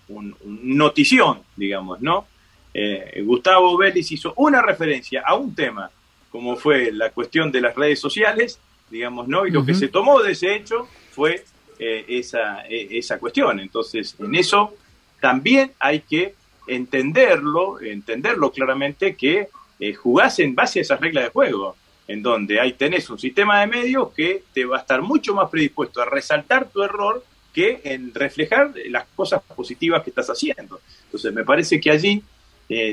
un, 0.09 0.35
notición, 0.45 1.41
digamos, 1.55 2.01
¿no? 2.01 2.27
Eh, 2.73 3.21
Gustavo 3.25 3.75
Vélez 3.77 4.11
hizo 4.11 4.33
una 4.37 4.61
referencia 4.61 5.23
a 5.25 5.35
un 5.35 5.55
tema, 5.55 5.89
como 6.29 6.55
fue 6.55 6.91
la 6.91 7.09
cuestión 7.09 7.51
de 7.51 7.61
las 7.61 7.75
redes 7.75 7.99
sociales, 7.99 8.59
digamos, 8.89 9.27
¿no? 9.27 9.45
Y 9.45 9.51
lo 9.51 9.65
que 9.65 9.73
se 9.73 9.87
tomó 9.87 10.21
de 10.21 10.33
ese 10.33 10.55
hecho 10.55 10.87
fue 11.11 11.43
eh, 11.79 12.05
esa, 12.07 12.65
eh, 12.67 12.87
esa 12.91 13.19
cuestión. 13.19 13.59
Entonces, 13.59 14.15
en 14.19 14.35
eso 14.35 14.73
también 15.19 15.71
hay 15.79 16.01
que 16.01 16.35
entenderlo, 16.67 17.79
entenderlo 17.81 18.51
claramente 18.51 19.15
que 19.15 19.47
eh, 19.79 19.93
jugás 19.93 20.39
en 20.39 20.55
base 20.55 20.79
a 20.79 20.81
esas 20.81 20.99
reglas 20.99 21.25
de 21.25 21.29
juego, 21.29 21.75
en 22.07 22.21
donde 22.21 22.59
ahí 22.59 22.73
tenés 22.73 23.09
un 23.09 23.19
sistema 23.19 23.61
de 23.61 23.67
medios 23.67 24.13
que 24.13 24.43
te 24.53 24.65
va 24.65 24.77
a 24.77 24.81
estar 24.81 25.01
mucho 25.01 25.33
más 25.33 25.49
predispuesto 25.49 26.01
a 26.01 26.05
resaltar 26.05 26.69
tu 26.69 26.83
error 26.83 27.23
que 27.53 27.81
en 27.83 28.13
reflejar 28.13 28.73
las 28.89 29.05
cosas 29.15 29.41
positivas 29.43 30.03
que 30.03 30.11
estás 30.11 30.27
haciendo. 30.27 30.79
Entonces, 31.05 31.33
me 31.33 31.43
parece 31.43 31.79
que 31.79 31.89
allí 31.89 32.23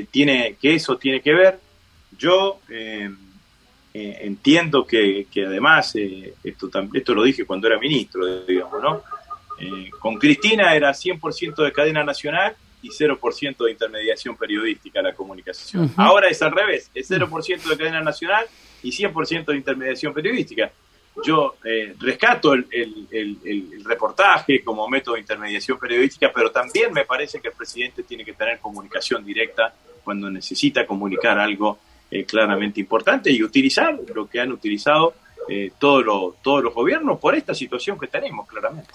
tiene 0.09 0.55
que 0.59 0.73
eso 0.73 0.97
tiene 0.97 1.21
que 1.21 1.33
ver. 1.33 1.59
Yo 2.17 2.59
eh, 3.97 4.17
entiendo 4.23 4.85
que, 4.85 5.25
además, 5.47 5.95
eh, 5.95 6.33
esto, 6.43 6.69
esto 6.93 7.13
lo 7.13 7.23
dije 7.23 7.45
cuando 7.45 7.67
era 7.67 7.79
ministro, 7.79 8.41
digamos, 8.41 8.83
¿no? 8.83 9.01
Eh, 9.57 9.89
con 10.01 10.15
Cristina 10.15 10.75
era 10.75 10.91
100% 10.91 11.63
de 11.63 11.71
cadena 11.71 12.03
nacional 12.03 12.57
y 12.85 12.89
0% 12.89 13.65
de 13.65 13.71
intermediación 13.71 14.37
periodística 14.37 15.01
la 15.01 15.13
comunicación. 15.13 15.91
Ahora 15.97 16.29
es 16.29 16.41
al 16.41 16.51
revés, 16.51 16.91
es 16.93 17.09
0% 17.09 17.63
de 17.63 17.77
cadena 17.77 18.01
nacional 18.01 18.45
y 18.83 18.91
100% 18.91 19.45
de 19.45 19.55
intermediación 19.55 20.13
periodística. 20.13 20.71
Yo 21.23 21.55
rescato 21.99 22.53
el, 22.53 22.67
el, 23.09 23.83
reportaje 23.85 24.61
como 24.63 24.87
método 24.87 25.15
de 25.15 25.21
intermediación 25.21 25.79
periodística, 25.79 26.31
pero 26.33 26.51
también 26.51 26.91
me 26.93 27.05
parece 27.05 27.39
que 27.39 27.47
el 27.47 27.53
presidente 27.53 28.03
tiene 28.03 28.25
que 28.25 28.33
tener 28.33 28.59
comunicación 28.59 29.25
directa 29.25 29.73
cuando 30.03 30.29
necesita 30.29 30.85
comunicar 30.85 31.39
algo 31.39 31.79
eh, 32.11 32.23
claramente 32.23 32.79
importante 32.79 33.31
y 33.31 33.41
utilizar 33.41 33.97
lo 34.13 34.29
que 34.29 34.39
han 34.39 34.51
utilizado 34.51 35.15
eh, 35.49 35.71
todos 35.79 36.05
los 36.05 36.73
gobiernos 36.73 37.19
por 37.19 37.35
esta 37.35 37.53
situación 37.53 37.97
que 37.97 38.07
tenemos, 38.07 38.47
claramente. 38.47 38.93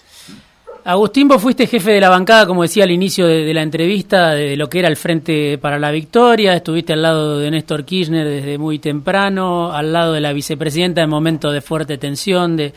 Agustín, 0.83 1.27
vos 1.27 1.39
fuiste 1.39 1.67
jefe 1.67 1.91
de 1.91 2.01
la 2.01 2.09
bancada, 2.09 2.47
como 2.47 2.63
decía 2.63 2.85
al 2.85 2.91
inicio 2.91 3.27
de, 3.27 3.53
la 3.53 3.61
entrevista, 3.61 4.31
de 4.31 4.57
lo 4.57 4.67
que 4.67 4.79
era 4.79 4.87
el 4.87 4.95
Frente 4.95 5.59
para 5.59 5.77
la 5.77 5.91
Victoria. 5.91 6.55
Estuviste 6.55 6.93
al 6.93 7.03
lado 7.03 7.37
de 7.37 7.51
Néstor 7.51 7.85
Kirchner 7.85 8.27
desde 8.27 8.57
muy 8.57 8.79
temprano, 8.79 9.71
al 9.71 9.93
lado 9.93 10.13
de 10.13 10.21
la 10.21 10.33
vicepresidenta 10.33 11.03
en 11.03 11.09
momentos 11.09 11.53
de 11.53 11.61
fuerte 11.61 11.99
tensión, 11.99 12.57
de, 12.57 12.73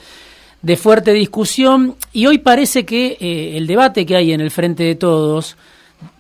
fuerte 0.77 1.15
discusión. 1.15 1.97
Y 2.13 2.27
hoy 2.27 2.39
parece 2.39 2.85
que 2.85 3.17
eh, 3.19 3.57
el 3.57 3.67
debate 3.67 4.05
que 4.05 4.17
hay 4.17 4.33
en 4.33 4.43
el 4.43 4.51
Frente 4.51 4.83
de 4.83 4.97
Todos 4.97 5.57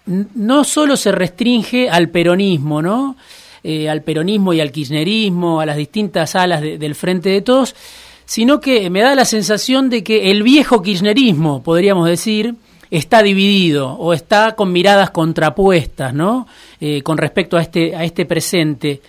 no 0.07 0.65
solo 0.65 0.97
se 0.97 1.13
restringe 1.13 1.91
al 1.91 2.09
peronismo, 2.09 2.81
¿no? 2.81 3.17
Eh, 3.63 3.91
al 3.91 4.03
peronismo 4.03 4.55
y 4.55 4.61
al 4.61 4.73
kirchnerismo, 4.73 5.61
a 5.61 5.67
las 5.67 5.77
distintas 5.77 6.35
alas 6.35 6.63
del 6.63 6.95
Frente 6.95 7.29
de 7.29 7.43
Todos, 7.43 7.75
sino 8.25 8.61
que 8.61 8.89
me 8.91 9.01
da 9.01 9.15
la 9.15 9.25
sensación 9.25 9.91
de 9.91 10.03
que 10.03 10.31
el 10.31 10.43
viejo 10.43 10.83
kirchnerismo, 10.83 11.63
podríamos 11.63 12.09
decir, 12.09 12.55
está 12.91 13.23
dividido 13.23 13.93
o 13.93 14.13
está 14.13 14.55
con 14.55 14.73
miradas 14.73 15.11
contrapuestas, 15.11 16.15
¿no? 16.15 16.47
Eh, 16.81 17.03
con 17.03 17.19
respecto 17.19 17.57
a 17.57 17.63
este, 17.63 17.95
a 17.95 18.05
este 18.05 18.25
presente. 18.25 19.01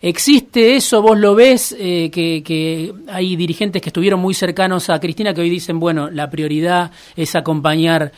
¿Existe 0.00 0.76
eso? 0.76 1.02
¿Vos 1.02 1.18
lo 1.18 1.34
ves? 1.34 1.74
Eh, 1.78 2.10
que, 2.12 2.42
que, 2.44 2.92
hay 3.08 3.36
dirigentes 3.36 3.82
que 3.82 3.88
estuvieron 3.88 4.20
muy 4.20 4.34
cercanos 4.34 4.90
a 4.90 5.00
Cristina 5.00 5.34
que 5.34 5.40
hoy 5.40 5.50
dicen, 5.50 5.80
bueno, 5.80 6.10
la 6.10 6.30
prioridad 6.30 6.92
es 7.16 7.34
acompañar 7.34 8.12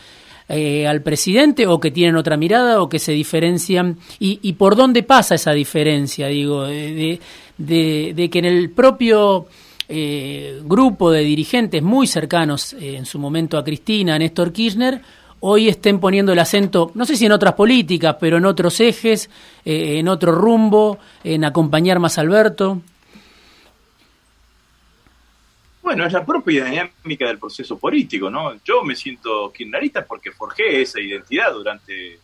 eh, 0.48 0.86
al 0.86 1.00
presidente 1.00 1.66
o 1.66 1.80
que 1.80 1.90
tienen 1.90 2.16
otra 2.16 2.36
mirada 2.36 2.82
o 2.82 2.88
que 2.88 2.98
se 2.98 3.12
diferencian. 3.12 3.98
¿Y, 4.18 4.40
y 4.42 4.54
por 4.54 4.76
dónde 4.76 5.02
pasa 5.02 5.36
esa 5.36 5.52
diferencia? 5.52 6.26
Digo, 6.26 6.64
de, 6.64 7.18
de, 7.56 8.12
de 8.14 8.30
que 8.30 8.38
en 8.40 8.44
el 8.44 8.70
propio 8.70 9.46
eh, 9.92 10.60
grupo 10.62 11.10
de 11.10 11.22
dirigentes 11.22 11.82
muy 11.82 12.06
cercanos 12.06 12.74
eh, 12.74 12.96
en 12.96 13.04
su 13.04 13.18
momento 13.18 13.58
a 13.58 13.64
Cristina, 13.64 14.16
Néstor 14.16 14.52
Kirchner, 14.52 15.02
hoy 15.40 15.68
estén 15.68 15.98
poniendo 15.98 16.32
el 16.32 16.38
acento, 16.38 16.92
no 16.94 17.04
sé 17.04 17.16
si 17.16 17.26
en 17.26 17.32
otras 17.32 17.54
políticas, 17.54 18.16
pero 18.20 18.36
en 18.36 18.44
otros 18.44 18.78
ejes, 18.78 19.28
eh, 19.64 19.98
en 19.98 20.06
otro 20.06 20.30
rumbo, 20.30 20.98
en 21.24 21.44
acompañar 21.44 21.98
más 21.98 22.18
a 22.18 22.20
Alberto? 22.20 22.80
Bueno, 25.82 26.06
es 26.06 26.12
la 26.12 26.24
propia 26.24 26.66
dinámica 26.66 27.26
del 27.26 27.38
proceso 27.38 27.76
político, 27.76 28.30
¿no? 28.30 28.62
Yo 28.64 28.84
me 28.84 28.94
siento 28.94 29.50
kirchnerista 29.52 30.06
porque 30.06 30.30
forjé 30.30 30.82
esa 30.82 31.00
identidad 31.00 31.52
durante 31.52 32.20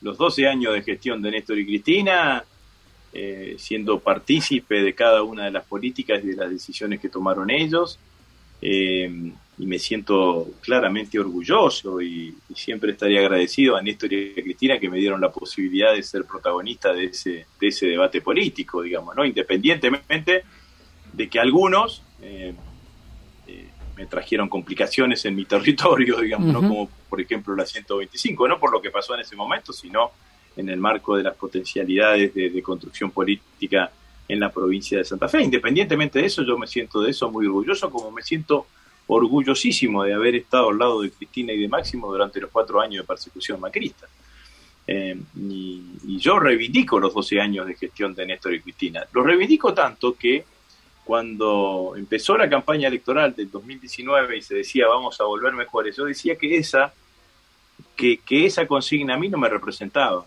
los 0.00 0.16
12 0.16 0.48
años 0.48 0.72
de 0.72 0.82
gestión 0.82 1.20
de 1.20 1.30
Néstor 1.30 1.58
y 1.58 1.66
Cristina, 1.66 2.42
eh, 3.12 3.56
siendo 3.58 4.00
partícipe 4.00 4.82
de 4.82 4.94
cada 4.94 5.22
una 5.22 5.44
de 5.44 5.50
las 5.50 5.64
políticas 5.64 6.24
y 6.24 6.28
de 6.28 6.36
las 6.36 6.50
decisiones 6.50 7.00
que 7.00 7.08
tomaron 7.08 7.50
ellos. 7.50 7.98
Eh, 8.60 9.32
y 9.58 9.66
me 9.66 9.78
siento 9.78 10.48
claramente 10.60 11.18
orgulloso 11.18 12.00
y, 12.00 12.34
siempre 12.54 12.92
estaría 12.92 13.20
agradecido 13.20 13.76
a 13.76 13.82
Néstor 13.82 14.12
y 14.12 14.32
a 14.38 14.42
Cristina 14.42 14.78
que 14.78 14.88
me 14.88 14.98
dieron 14.98 15.20
la 15.20 15.30
posibilidad 15.30 15.94
de 15.94 16.02
ser 16.02 16.24
protagonista 16.24 16.92
de 16.92 17.06
ese, 17.06 17.46
de 17.60 17.68
ese 17.68 17.86
debate 17.86 18.20
político, 18.20 18.82
digamos, 18.82 19.16
¿no? 19.16 19.24
Independientemente 19.24 20.44
de 21.12 21.28
que 21.28 21.38
algunos 21.40 22.02
eh, 22.20 22.54
me 23.96 24.06
trajeron 24.06 24.48
complicaciones 24.48 25.24
en 25.24 25.34
mi 25.34 25.44
territorio, 25.46 26.20
digamos, 26.20 26.52
¿no? 26.52 26.60
Como 26.60 26.90
por 27.08 27.20
ejemplo 27.20 27.54
la 27.54 27.66
125, 27.66 28.48
no 28.48 28.58
por 28.58 28.72
lo 28.72 28.80
que 28.80 28.90
pasó 28.90 29.14
en 29.14 29.20
ese 29.20 29.36
momento, 29.36 29.72
sino 29.72 30.12
en 30.56 30.68
el 30.68 30.78
marco 30.78 31.16
de 31.16 31.22
las 31.22 31.36
potencialidades 31.36 32.34
de, 32.34 32.62
construcción 32.62 33.10
política 33.10 33.90
en 34.28 34.40
la 34.40 34.50
provincia 34.50 34.98
de 34.98 35.04
Santa 35.04 35.28
Fe. 35.28 35.42
Independientemente 35.42 36.20
de 36.20 36.26
eso, 36.26 36.42
yo 36.42 36.58
me 36.58 36.66
siento 36.66 37.00
de 37.00 37.10
eso 37.10 37.30
muy 37.30 37.46
orgulloso, 37.46 37.90
como 37.90 38.10
me 38.10 38.22
siento 38.22 38.66
orgullosísimo 39.06 40.04
de 40.04 40.14
haber 40.14 40.36
estado 40.36 40.70
al 40.70 40.78
lado 40.78 41.02
de 41.02 41.10
Cristina 41.10 41.52
y 41.52 41.60
de 41.60 41.68
Máximo 41.68 42.10
durante 42.10 42.40
los 42.40 42.50
cuatro 42.50 42.80
años 42.80 43.02
de 43.02 43.06
persecución 43.06 43.60
macrista. 43.60 44.06
Eh, 44.86 45.16
y, 45.36 45.82
y, 46.06 46.18
yo 46.18 46.40
reivindico 46.40 46.98
los 46.98 47.14
12 47.14 47.40
años 47.40 47.66
de 47.66 47.74
gestión 47.74 48.14
de 48.14 48.26
Néstor 48.26 48.54
y 48.54 48.60
Cristina. 48.60 49.04
Los 49.12 49.24
reivindico 49.24 49.72
tanto 49.72 50.16
que 50.16 50.44
cuando 51.04 51.94
empezó 51.96 52.36
la 52.36 52.48
campaña 52.48 52.88
electoral 52.88 53.34
del 53.34 53.50
2019 53.50 54.36
y 54.36 54.42
se 54.42 54.56
decía 54.56 54.86
vamos 54.86 55.20
a 55.20 55.24
volver 55.24 55.52
mejores, 55.52 55.96
yo 55.96 56.04
decía 56.04 56.36
que 56.36 56.56
esa, 56.56 56.92
que, 57.96 58.18
que 58.18 58.46
esa 58.46 58.66
consigna 58.66 59.14
a 59.14 59.18
mí 59.18 59.28
no 59.28 59.38
me 59.38 59.48
representaba 59.48 60.24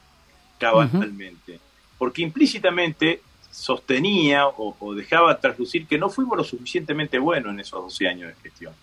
cabalmente, 0.57 1.59
porque 1.97 2.21
implícitamente 2.21 3.21
sostenía 3.51 4.47
o, 4.47 4.93
dejaba 4.93 5.39
traslucir 5.39 5.87
que 5.87 5.97
no 5.97 6.09
fuimos 6.09 6.37
lo 6.37 6.43
suficientemente 6.43 7.17
buenos 7.17 7.53
en 7.53 7.61
esos 7.61 7.81
12 7.83 8.07
años 8.07 8.27
de 8.29 8.41
gestión. 8.41 8.73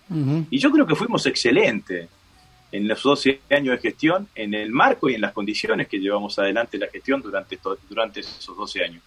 Y 0.49 0.57
yo 0.57 0.71
creo 0.71 0.87
que 0.87 0.95
fuimos 0.95 1.25
excelentes 1.27 2.09
en 2.71 2.87
los 2.87 3.03
12 3.03 3.41
años 3.51 3.75
de 3.75 3.81
gestión, 3.89 4.27
en 4.33 4.55
el 4.55 4.71
marco 4.71 5.09
y 5.09 5.13
en 5.13 5.21
las 5.21 5.31
condiciones 5.31 5.87
que 5.87 5.99
llevamos 5.99 6.39
adelante 6.39 6.79
la 6.79 6.87
gestión 6.87 7.21
durante, 7.21 7.59
durante 7.87 8.21
esos 8.21 8.57
12 8.57 8.83
años. 8.83 9.03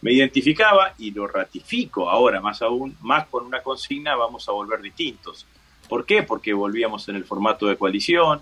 Me 0.00 0.12
identificaba 0.12 0.94
y 0.98 1.10
lo 1.10 1.26
ratifico 1.26 2.08
ahora 2.08 2.40
más 2.40 2.62
aún, 2.62 2.96
más 3.00 3.26
con 3.26 3.44
una 3.44 3.60
consigna, 3.60 4.14
vamos 4.14 4.48
a 4.48 4.52
volver 4.52 4.80
distintos. 4.80 5.46
¿Por 5.88 6.06
qué? 6.06 6.22
Porque 6.22 6.52
volvíamos 6.52 7.08
en 7.08 7.16
el 7.16 7.24
formato 7.24 7.66
de 7.66 7.76
coalición, 7.76 8.40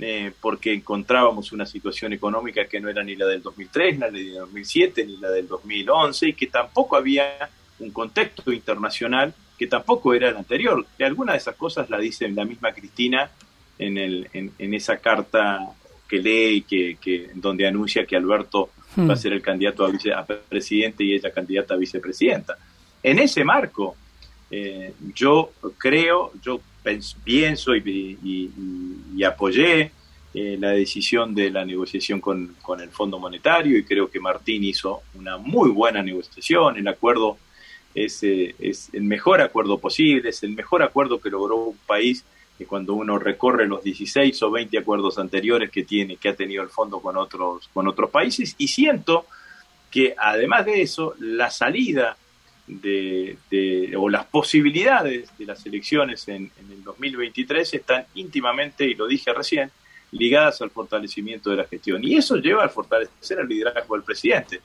eh, 0.00 0.32
porque 0.40 0.72
encontrábamos 0.72 1.52
una 1.52 1.66
situación 1.66 2.12
económica 2.12 2.64
que 2.66 2.80
no 2.80 2.88
era 2.88 3.02
ni 3.02 3.16
la 3.16 3.26
del 3.26 3.42
2003, 3.42 3.94
ni 3.94 4.00
la 4.00 4.10
del 4.10 4.34
2007, 4.34 5.04
ni 5.04 5.16
la 5.18 5.30
del 5.30 5.46
2011, 5.46 6.28
y 6.28 6.32
que 6.32 6.46
tampoco 6.46 6.96
había 6.96 7.50
un 7.80 7.90
contexto 7.90 8.52
internacional 8.52 9.34
que 9.58 9.66
tampoco 9.66 10.14
era 10.14 10.30
el 10.30 10.36
anterior. 10.36 10.86
Y 10.98 11.02
algunas 11.02 11.34
de 11.34 11.38
esas 11.38 11.56
cosas 11.56 11.90
la 11.90 11.98
dice 11.98 12.28
la 12.30 12.46
misma 12.46 12.72
Cristina 12.72 13.30
en, 13.78 13.98
el, 13.98 14.28
en, 14.32 14.74
esa 14.74 14.96
carta 14.96 15.68
que 16.08 16.18
lee 16.18 16.64
y 16.66 16.94
que, 16.94 17.30
donde 17.34 17.66
anuncia 17.66 18.06
que 18.06 18.16
Alberto 18.16 18.70
hmm. 18.96 19.08
va 19.08 19.14
a 19.14 19.16
ser 19.16 19.34
el 19.34 19.42
candidato 19.42 19.84
a, 19.84 19.90
vice, 19.90 20.12
presidente 20.48 21.04
y 21.04 21.14
ella 21.14 21.30
candidata 21.30 21.74
a 21.74 21.76
vicepresidenta. 21.76 22.56
En 23.02 23.18
ese 23.18 23.44
marco, 23.44 23.96
eh, 24.50 24.94
yo 25.14 25.52
creo, 25.78 26.32
yo 26.42 26.60
pienso 27.24 27.74
y, 27.76 28.50
apoyé 29.24 29.92
eh, 30.32 30.56
la 30.58 30.70
decisión 30.70 31.34
de 31.34 31.50
la 31.50 31.64
negociación 31.64 32.20
con, 32.20 32.56
el 32.80 32.90
Fondo 32.90 33.18
Monetario 33.18 33.76
y 33.76 33.84
creo 33.84 34.10
que 34.10 34.18
Martín 34.18 34.64
hizo 34.64 35.02
una 35.14 35.36
muy 35.36 35.70
buena 35.70 36.02
negociación. 36.02 36.76
El 36.76 36.88
acuerdo 36.88 37.36
es, 37.94 38.22
eh, 38.22 38.54
el 38.92 39.02
mejor 39.02 39.40
acuerdo 39.40 39.78
posible, 39.78 40.30
es 40.30 40.42
el 40.42 40.50
mejor 40.50 40.82
acuerdo 40.82 41.20
que 41.20 41.30
logró 41.30 41.56
un 41.56 41.78
país 41.86 42.24
cuando 42.66 42.94
uno 42.94 43.18
recorre 43.18 43.66
los 43.66 43.82
16 43.82 44.42
o 44.42 44.50
20 44.50 44.78
acuerdos 44.78 45.18
anteriores 45.18 45.70
que 45.70 45.82
tiene, 45.84 46.16
que 46.16 46.28
ha 46.28 46.34
tenido 46.34 46.62
el 46.62 46.68
fondo 46.68 47.00
con 47.00 47.16
otros, 47.16 47.68
con 47.72 47.88
otros 47.88 48.10
países, 48.10 48.54
y 48.58 48.68
siento 48.68 49.24
que 49.90 50.14
además 50.16 50.66
de 50.66 50.82
eso, 50.82 51.14
la 51.18 51.50
salida 51.50 52.16
de, 52.70 53.94
o 53.96 54.08
las 54.08 54.26
posibilidades 54.26 55.36
de 55.36 55.44
las 55.44 55.64
elecciones 55.66 56.28
en, 56.28 56.50
el 56.58 56.84
2023 56.84 57.74
están 57.74 58.04
íntimamente, 58.14 58.84
y 58.84 58.94
lo 58.94 59.06
dije 59.06 59.32
recién, 59.32 59.70
ligadas 60.12 60.60
al 60.62 60.70
fortalecimiento 60.70 61.50
de 61.50 61.56
la 61.56 61.64
gestión. 61.64 62.02
Y 62.04 62.16
eso 62.16 62.36
lleva 62.36 62.64
a 62.64 62.68
fortalecer 62.68 63.40
el 63.40 63.48
liderazgo 63.48 63.94
del 63.94 64.04
presidente. 64.04 64.60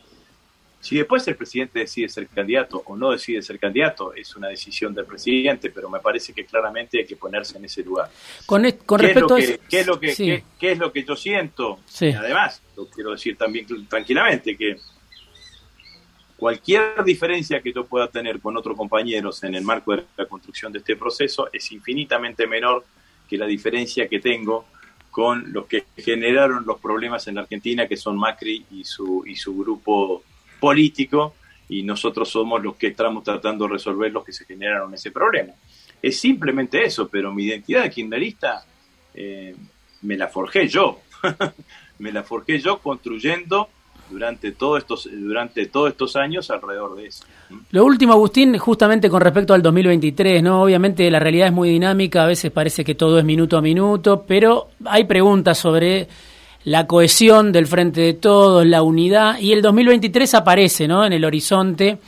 Si 0.80 0.98
después 0.98 1.28
el 1.28 1.36
presidente 1.36 1.80
decide 1.80 2.08
ser 2.10 2.28
candidato 2.28 2.84
o 2.86 2.96
no 2.96 3.12
decide 3.12 3.42
ser 3.42 3.58
candidato, 3.58 4.14
es 4.14 4.36
una 4.36 4.50
decisión 4.50 4.94
del 4.94 5.06
presidente, 5.06 5.72
pero 5.72 5.90
me 5.90 6.00
parece 6.00 6.32
que 6.32 6.46
claramente 6.46 7.00
hay 7.00 7.06
que 7.06 7.16
ponerse 7.16 7.58
en 7.58 7.66
ese 7.66 7.84
lugar. 7.84 8.12
Con, 8.46 8.64
respecto 8.64 9.36
es 9.36 9.60
¿qué 9.68 9.80
es 9.80 9.88
lo 9.88 10.00
que, 10.00 10.44
qué, 10.60 10.72
es 10.72 10.78
lo 10.78 10.92
que 10.92 11.04
yo 11.04 11.16
siento? 11.16 11.80
además, 12.00 12.62
lo 12.78 12.88
quiero 12.88 13.12
decir 13.12 13.36
también 13.36 13.66
tranquilamente, 13.88 14.56
que 14.56 14.78
Cualquier 16.38 17.04
diferencia 17.06 17.62
que 17.62 17.72
yo 17.72 17.86
pueda 17.86 18.08
tener 18.08 18.42
con 18.42 18.58
otros 18.58 18.76
compañeros 18.76 19.44
en 19.44 19.56
el 19.56 19.64
marco 19.64 19.96
de 19.96 20.04
la 20.18 20.26
construcción 20.26 20.72
de 20.72 20.80
este 20.80 20.96
proceso 20.98 21.50
es 21.54 21.72
infinitamente 21.72 22.46
menor 22.46 22.84
que 23.30 23.38
la 23.38 23.46
diferencia 23.46 24.08
que 24.08 24.20
tengo 24.20 24.66
con 25.12 25.54
los 25.54 25.66
que 25.66 25.86
generaron 25.98 26.66
los 26.66 26.80
problemas 26.82 27.26
en 27.28 27.36
la 27.36 27.42
Argentina, 27.42 27.88
que 27.88 27.96
son 27.96 28.18
Macri 28.18 28.66
y 28.72 28.84
su, 28.84 29.24
y 29.26 29.38
su 29.38 29.58
grupo 29.58 30.24
político, 30.60 31.36
y 31.70 31.84
nosotros 31.84 32.30
somos 32.30 32.62
los 32.62 32.76
que 32.76 32.88
estamos 32.88 33.24
tratando 33.24 33.66
de 33.66 33.74
resolver 33.74 34.12
los 34.12 34.26
que 34.26 34.34
se 34.34 34.44
generaron 34.44 34.94
ese 34.94 35.12
problema. 35.12 35.54
Es 36.02 36.20
simplemente 36.20 36.84
eso, 36.84 37.08
pero 37.08 37.34
mi 37.34 37.46
identidad 37.46 37.84
de 37.84 37.90
kirchnerista 37.90 38.66
eh, 39.14 39.56
me 40.02 40.18
la 40.18 40.28
forjé 40.28 40.68
yo, 40.68 41.00
me 42.00 42.12
la 42.12 42.24
forjé 42.24 42.60
yo 42.60 42.80
construyendo 42.80 43.70
durante 44.10 44.52
todos 44.52 44.80
estos 44.80 45.10
durante 45.12 45.66
todos 45.68 45.92
estos 45.92 46.16
años 46.16 46.50
alrededor 46.50 46.96
de 46.96 47.08
eso. 47.08 47.26
Lo 47.72 47.86
último, 47.86 48.14
Agustín, 48.14 48.58
justamente 48.58 49.10
con 49.10 49.22
respecto 49.22 49.54
al 49.54 49.62
2023, 49.62 50.42
¿no? 50.42 50.64
Obviamente 50.64 51.10
la 51.10 51.20
realidad 51.20 51.48
es 51.48 51.54
muy 51.54 51.70
dinámica, 51.70 52.24
a 52.24 52.28
veces 52.28 52.52
parece 52.52 52.84
que 52.84 52.96
todo 52.96 53.20
es 53.20 53.26
minuto 53.26 53.58
a 53.58 53.62
minuto, 53.62 54.24
pero 54.28 54.70
hay 54.86 55.06
preguntas 55.06 55.58
sobre 55.58 56.08
la 56.66 56.88
cohesión 56.88 57.52
del 57.52 57.68
frente 57.68 58.02
de 58.02 58.14
todos, 58.14 58.66
la 58.66 58.82
unidad, 58.82 59.38
y 59.40 59.54
el 59.54 59.62
2023 59.62 60.34
aparece, 60.34 60.88
¿no? 60.88 61.06
En 61.06 61.14
el 61.14 61.24
horizonte. 61.24 62.00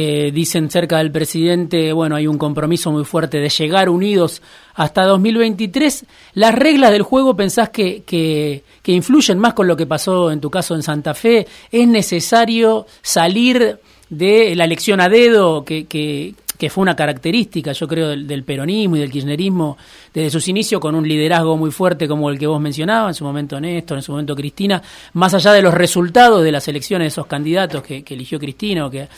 Eh, 0.00 0.30
dicen 0.30 0.70
cerca 0.70 0.98
del 0.98 1.10
presidente, 1.10 1.92
bueno, 1.92 2.14
hay 2.14 2.28
un 2.28 2.38
compromiso 2.38 2.92
muy 2.92 3.04
fuerte 3.04 3.40
de 3.40 3.48
llegar 3.48 3.88
unidos 3.88 4.42
hasta 4.76 5.02
2023. 5.02 6.06
¿Las 6.34 6.54
reglas 6.54 6.92
del 6.92 7.02
juego 7.02 7.34
pensás 7.34 7.70
que, 7.70 8.04
que, 8.04 8.62
que 8.80 8.92
influyen 8.92 9.40
más 9.40 9.54
con 9.54 9.66
lo 9.66 9.76
que 9.76 9.86
pasó 9.86 10.30
en 10.30 10.40
tu 10.40 10.50
caso 10.50 10.76
en 10.76 10.84
Santa 10.84 11.14
Fe? 11.14 11.48
¿Es 11.72 11.88
necesario 11.88 12.86
salir 13.02 13.80
de 14.08 14.54
la 14.54 14.66
elección 14.66 15.00
a 15.00 15.08
dedo 15.08 15.64
que, 15.64 15.86
que, 15.86 16.36
que 16.56 16.70
fue 16.70 16.82
una 16.82 16.94
característica, 16.94 17.72
yo 17.72 17.88
creo, 17.88 18.10
del, 18.10 18.44
peronismo 18.44 18.94
y 18.94 19.00
del 19.00 19.10
kirchnerismo 19.10 19.78
desde 20.14 20.30
sus 20.30 20.46
inicios, 20.46 20.80
con 20.80 20.94
un 20.94 21.08
liderazgo 21.08 21.56
muy 21.56 21.72
fuerte 21.72 22.06
como 22.06 22.30
el 22.30 22.38
que 22.38 22.46
vos 22.46 22.60
mencionabas, 22.60 23.16
en 23.16 23.18
su 23.18 23.24
momento 23.24 23.60
Néstor, 23.60 23.98
en 23.98 24.02
su 24.02 24.12
momento 24.12 24.36
Cristina, 24.36 24.80
más 25.14 25.34
allá 25.34 25.52
de 25.52 25.62
los 25.62 25.74
resultados 25.74 26.44
de 26.44 26.52
las 26.52 26.68
elecciones 26.68 27.06
de 27.06 27.08
esos 27.08 27.26
candidatos 27.26 27.82
que, 27.82 28.04
eligió 28.08 28.38
Cristina 28.38 28.86
o 28.86 28.90
que, 28.90 29.08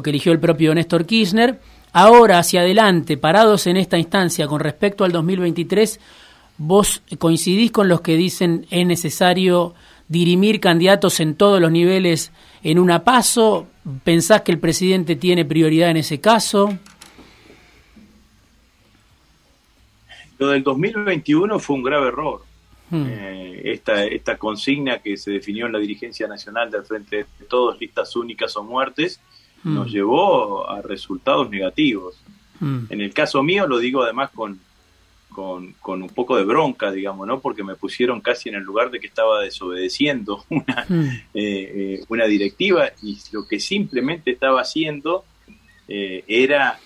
que 0.00 0.10
eligió 0.10 0.32
el 0.32 0.38
propio 0.38 0.74
Néstor 0.74 1.04
Kirchner, 1.04 1.60
ahora 1.92 2.38
hacia 2.38 2.60
adelante, 2.60 3.16
parados 3.16 3.66
en 3.66 3.76
esta 3.76 3.98
instancia 3.98 4.46
con 4.46 4.60
respecto 4.60 5.04
al 5.04 5.12
2023, 5.12 6.00
vos 6.58 7.02
coincidís 7.18 7.72
con 7.72 7.88
los 7.88 8.00
que 8.00 8.16
dicen 8.16 8.66
es 8.70 8.86
necesario 8.86 9.74
dirimir 10.08 10.60
candidatos 10.60 11.20
en 11.20 11.34
todos 11.34 11.60
los 11.60 11.72
niveles 11.72 12.32
en 12.62 12.78
una 12.78 13.02
paso? 13.02 13.66
¿Pensás 14.04 14.42
que 14.42 14.52
el 14.52 14.58
presidente 14.58 15.16
tiene 15.16 15.44
prioridad 15.44 15.90
en 15.90 15.96
ese 15.96 16.20
caso? 16.20 16.78
Lo 20.38 20.48
del 20.48 20.62
2021 20.62 21.58
fue 21.58 21.76
un 21.76 21.82
grave 21.82 22.08
error. 22.08 22.42
Hmm. 22.90 23.06
Eh, 23.08 23.60
esta, 23.72 24.04
esta 24.04 24.36
consigna 24.36 24.98
que 24.98 25.16
se 25.16 25.30
definió 25.30 25.66
en 25.66 25.72
la 25.72 25.78
dirigencia 25.78 26.28
nacional 26.28 26.70
del 26.70 26.84
Frente 26.84 27.16
de 27.38 27.46
Todos, 27.48 27.80
listas 27.80 28.14
únicas 28.14 28.54
o 28.56 28.64
muertes, 28.64 29.18
nos 29.64 29.90
llevó 29.90 30.68
a 30.68 30.82
resultados 30.82 31.50
negativos. 31.50 32.20
Hmm. 32.60 32.84
En 32.88 33.00
el 33.00 33.12
caso 33.12 33.42
mío, 33.42 33.66
lo 33.66 33.78
digo 33.78 34.02
además 34.02 34.30
con, 34.30 34.58
con, 35.30 35.72
con, 35.80 36.02
un 36.02 36.08
poco 36.08 36.36
de 36.36 36.44
bronca, 36.44 36.90
digamos, 36.90 37.26
¿no? 37.26 37.40
Porque 37.40 37.64
me 37.64 37.74
pusieron 37.74 38.20
casi 38.20 38.48
en 38.48 38.56
el 38.56 38.62
lugar 38.62 38.90
de 38.90 39.00
que 39.00 39.06
estaba 39.06 39.40
desobedeciendo 39.40 40.44
una, 40.50 40.86
hmm. 40.88 41.04
eh, 41.04 41.22
eh, 41.34 42.04
una 42.08 42.26
directiva 42.26 42.90
y 43.02 43.18
lo 43.32 43.46
que 43.46 43.60
simplemente 43.60 44.32
estaba 44.32 44.60
haciendo 44.60 45.24
eh, 45.88 46.24
era 46.26 46.78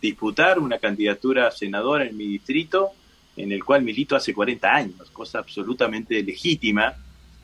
disputar 0.00 0.58
una 0.58 0.78
candidatura 0.78 1.48
a 1.48 1.50
senador 1.50 2.02
en 2.02 2.16
mi 2.16 2.26
distrito, 2.26 2.90
en 3.36 3.52
el 3.52 3.64
cual 3.64 3.82
milito 3.82 4.16
hace 4.16 4.32
40 4.32 4.68
años, 4.68 5.10
cosa 5.10 5.38
absolutamente 5.38 6.22
legítima. 6.22 6.94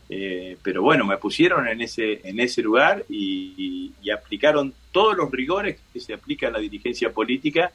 Pero 0.08 0.82
bueno, 0.82 1.04
me 1.04 1.16
pusieron 1.16 1.66
en 1.66 1.80
ese, 1.80 2.20
en 2.22 2.38
ese 2.38 2.62
lugar 2.62 3.04
y, 3.08 3.92
y, 4.00 4.10
aplicaron 4.10 4.72
todos 4.92 5.16
los 5.16 5.30
rigores 5.30 5.80
que 5.92 5.98
se 5.98 6.14
aplica 6.14 6.46
a 6.48 6.50
la 6.52 6.60
dirigencia 6.60 7.12
política 7.12 7.72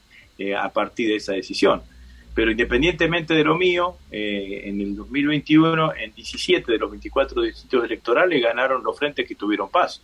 a 0.58 0.70
partir 0.70 1.10
de 1.10 1.18
esa 1.18 1.34
decisión. 1.34 1.82
Pero 2.34 2.52
independientemente 2.52 3.34
de 3.34 3.44
lo 3.44 3.58
mío, 3.58 3.98
eh, 4.10 4.62
en 4.66 4.80
el 4.80 4.96
2021, 4.96 5.96
en 5.96 6.14
17 6.14 6.72
de 6.72 6.78
los 6.78 6.90
24 6.90 7.42
distritos 7.42 7.84
electorales 7.84 8.42
ganaron 8.42 8.84
los 8.84 8.98
frentes 8.98 9.28
que 9.28 9.36
tuvieron 9.36 9.70
paso. 9.70 10.02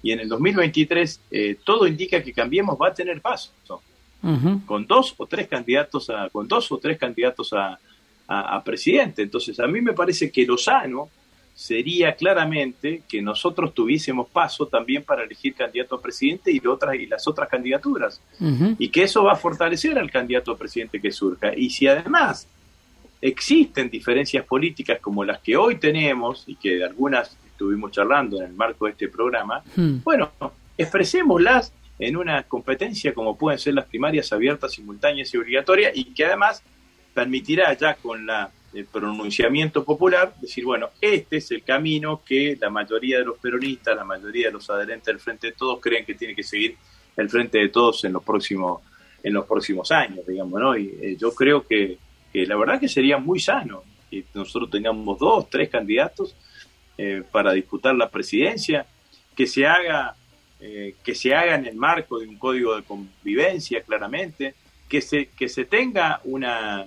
Y 0.00 0.12
en 0.12 0.20
el 0.20 0.28
2023, 0.28 1.20
eh, 1.30 1.56
todo 1.64 1.86
indica 1.86 2.22
que 2.22 2.32
Cambiemos 2.32 2.78
va 2.80 2.88
a 2.88 2.94
tener 2.94 3.20
paso. 3.20 3.52
Con 4.64 4.86
dos 4.86 5.14
o 5.18 5.26
tres 5.26 5.48
candidatos 5.48 6.08
a, 6.08 6.30
con 6.30 6.48
dos 6.48 6.72
o 6.72 6.78
tres 6.78 6.96
candidatos 6.96 7.52
a, 7.52 7.78
a, 8.26 8.56
a 8.56 8.64
presidente. 8.64 9.20
Entonces, 9.20 9.60
a 9.60 9.66
mí 9.66 9.82
me 9.82 9.92
parece 9.92 10.30
que 10.30 10.46
lo 10.46 10.56
sano 10.56 11.10
sería 11.54 12.14
claramente 12.16 13.02
que 13.08 13.22
nosotros 13.22 13.72
tuviésemos 13.72 14.28
paso 14.28 14.66
también 14.66 15.04
para 15.04 15.22
elegir 15.22 15.54
candidato 15.54 15.94
a 15.94 16.02
presidente 16.02 16.50
y, 16.50 16.60
otras, 16.66 16.96
y 16.96 17.06
las 17.06 17.26
otras 17.28 17.48
candidaturas. 17.48 18.20
Y 18.78 18.88
que 18.88 19.04
eso 19.04 19.24
va 19.24 19.32
a 19.32 19.36
fortalecer 19.36 19.98
al 19.98 20.10
candidato 20.10 20.52
a 20.52 20.58
presidente 20.58 21.00
que 21.00 21.12
surja. 21.12 21.54
Y 21.56 21.70
si 21.70 21.86
además 21.86 22.48
existen 23.20 23.88
diferencias 23.88 24.44
políticas 24.44 24.98
como 25.00 25.24
las 25.24 25.38
que 25.40 25.56
hoy 25.56 25.76
tenemos 25.76 26.44
y 26.46 26.56
que 26.56 26.76
de 26.76 26.84
algunas 26.84 27.38
estuvimos 27.46 27.92
charlando 27.92 28.38
en 28.38 28.48
el 28.48 28.52
marco 28.52 28.86
de 28.86 28.92
este 28.92 29.08
programa, 29.08 29.62
bueno, 30.02 30.32
expresémoslas 30.76 31.72
en 32.00 32.16
una 32.16 32.42
competencia 32.42 33.14
como 33.14 33.38
pueden 33.38 33.60
ser 33.60 33.74
las 33.74 33.86
primarias 33.86 34.32
abiertas, 34.32 34.72
simultáneas 34.72 35.32
y 35.32 35.36
obligatorias 35.38 35.92
y 35.94 36.06
que 36.12 36.24
además 36.24 36.62
permitirá 37.14 37.72
ya 37.74 37.94
con 37.94 38.26
la 38.26 38.50
el 38.74 38.86
pronunciamiento 38.86 39.84
popular, 39.84 40.34
decir, 40.40 40.64
bueno, 40.64 40.90
este 41.00 41.36
es 41.36 41.50
el 41.50 41.62
camino 41.62 42.22
que 42.24 42.56
la 42.60 42.70
mayoría 42.70 43.18
de 43.18 43.24
los 43.24 43.38
peronistas, 43.38 43.96
la 43.96 44.04
mayoría 44.04 44.48
de 44.48 44.52
los 44.52 44.68
adherentes 44.68 45.06
del 45.06 45.20
Frente 45.20 45.48
de 45.48 45.52
Todos 45.52 45.80
creen 45.80 46.04
que 46.04 46.14
tiene 46.14 46.34
que 46.34 46.42
seguir 46.42 46.76
el 47.16 47.30
Frente 47.30 47.58
de 47.58 47.68
Todos 47.68 48.04
en 48.04 48.12
los 48.12 48.22
próximos, 48.22 48.82
en 49.22 49.32
los 49.32 49.46
próximos 49.46 49.90
años, 49.92 50.26
digamos, 50.26 50.60
¿no? 50.60 50.76
Y 50.76 50.96
eh, 51.00 51.16
yo 51.18 51.32
creo 51.34 51.66
que, 51.66 51.98
la 52.32 52.56
verdad 52.56 52.80
que 52.80 52.88
sería 52.88 53.16
muy 53.18 53.38
sano 53.38 53.84
que 54.10 54.24
nosotros 54.34 54.68
tengamos 54.70 55.18
dos, 55.18 55.48
tres 55.48 55.68
candidatos 55.68 56.34
eh, 56.98 57.22
para 57.30 57.52
disputar 57.52 57.94
la 57.94 58.10
presidencia, 58.10 58.86
que 59.36 59.46
se 59.46 59.66
haga 59.66 60.16
eh, 60.66 60.94
que 61.04 61.14
se 61.14 61.34
haga 61.34 61.56
en 61.56 61.66
el 61.66 61.76
marco 61.76 62.18
de 62.18 62.26
un 62.26 62.38
código 62.38 62.74
de 62.74 62.84
convivencia, 62.84 63.82
claramente, 63.82 64.54
que 64.88 65.02
se, 65.02 65.26
que 65.26 65.46
se 65.46 65.66
tenga 65.66 66.22
una, 66.24 66.86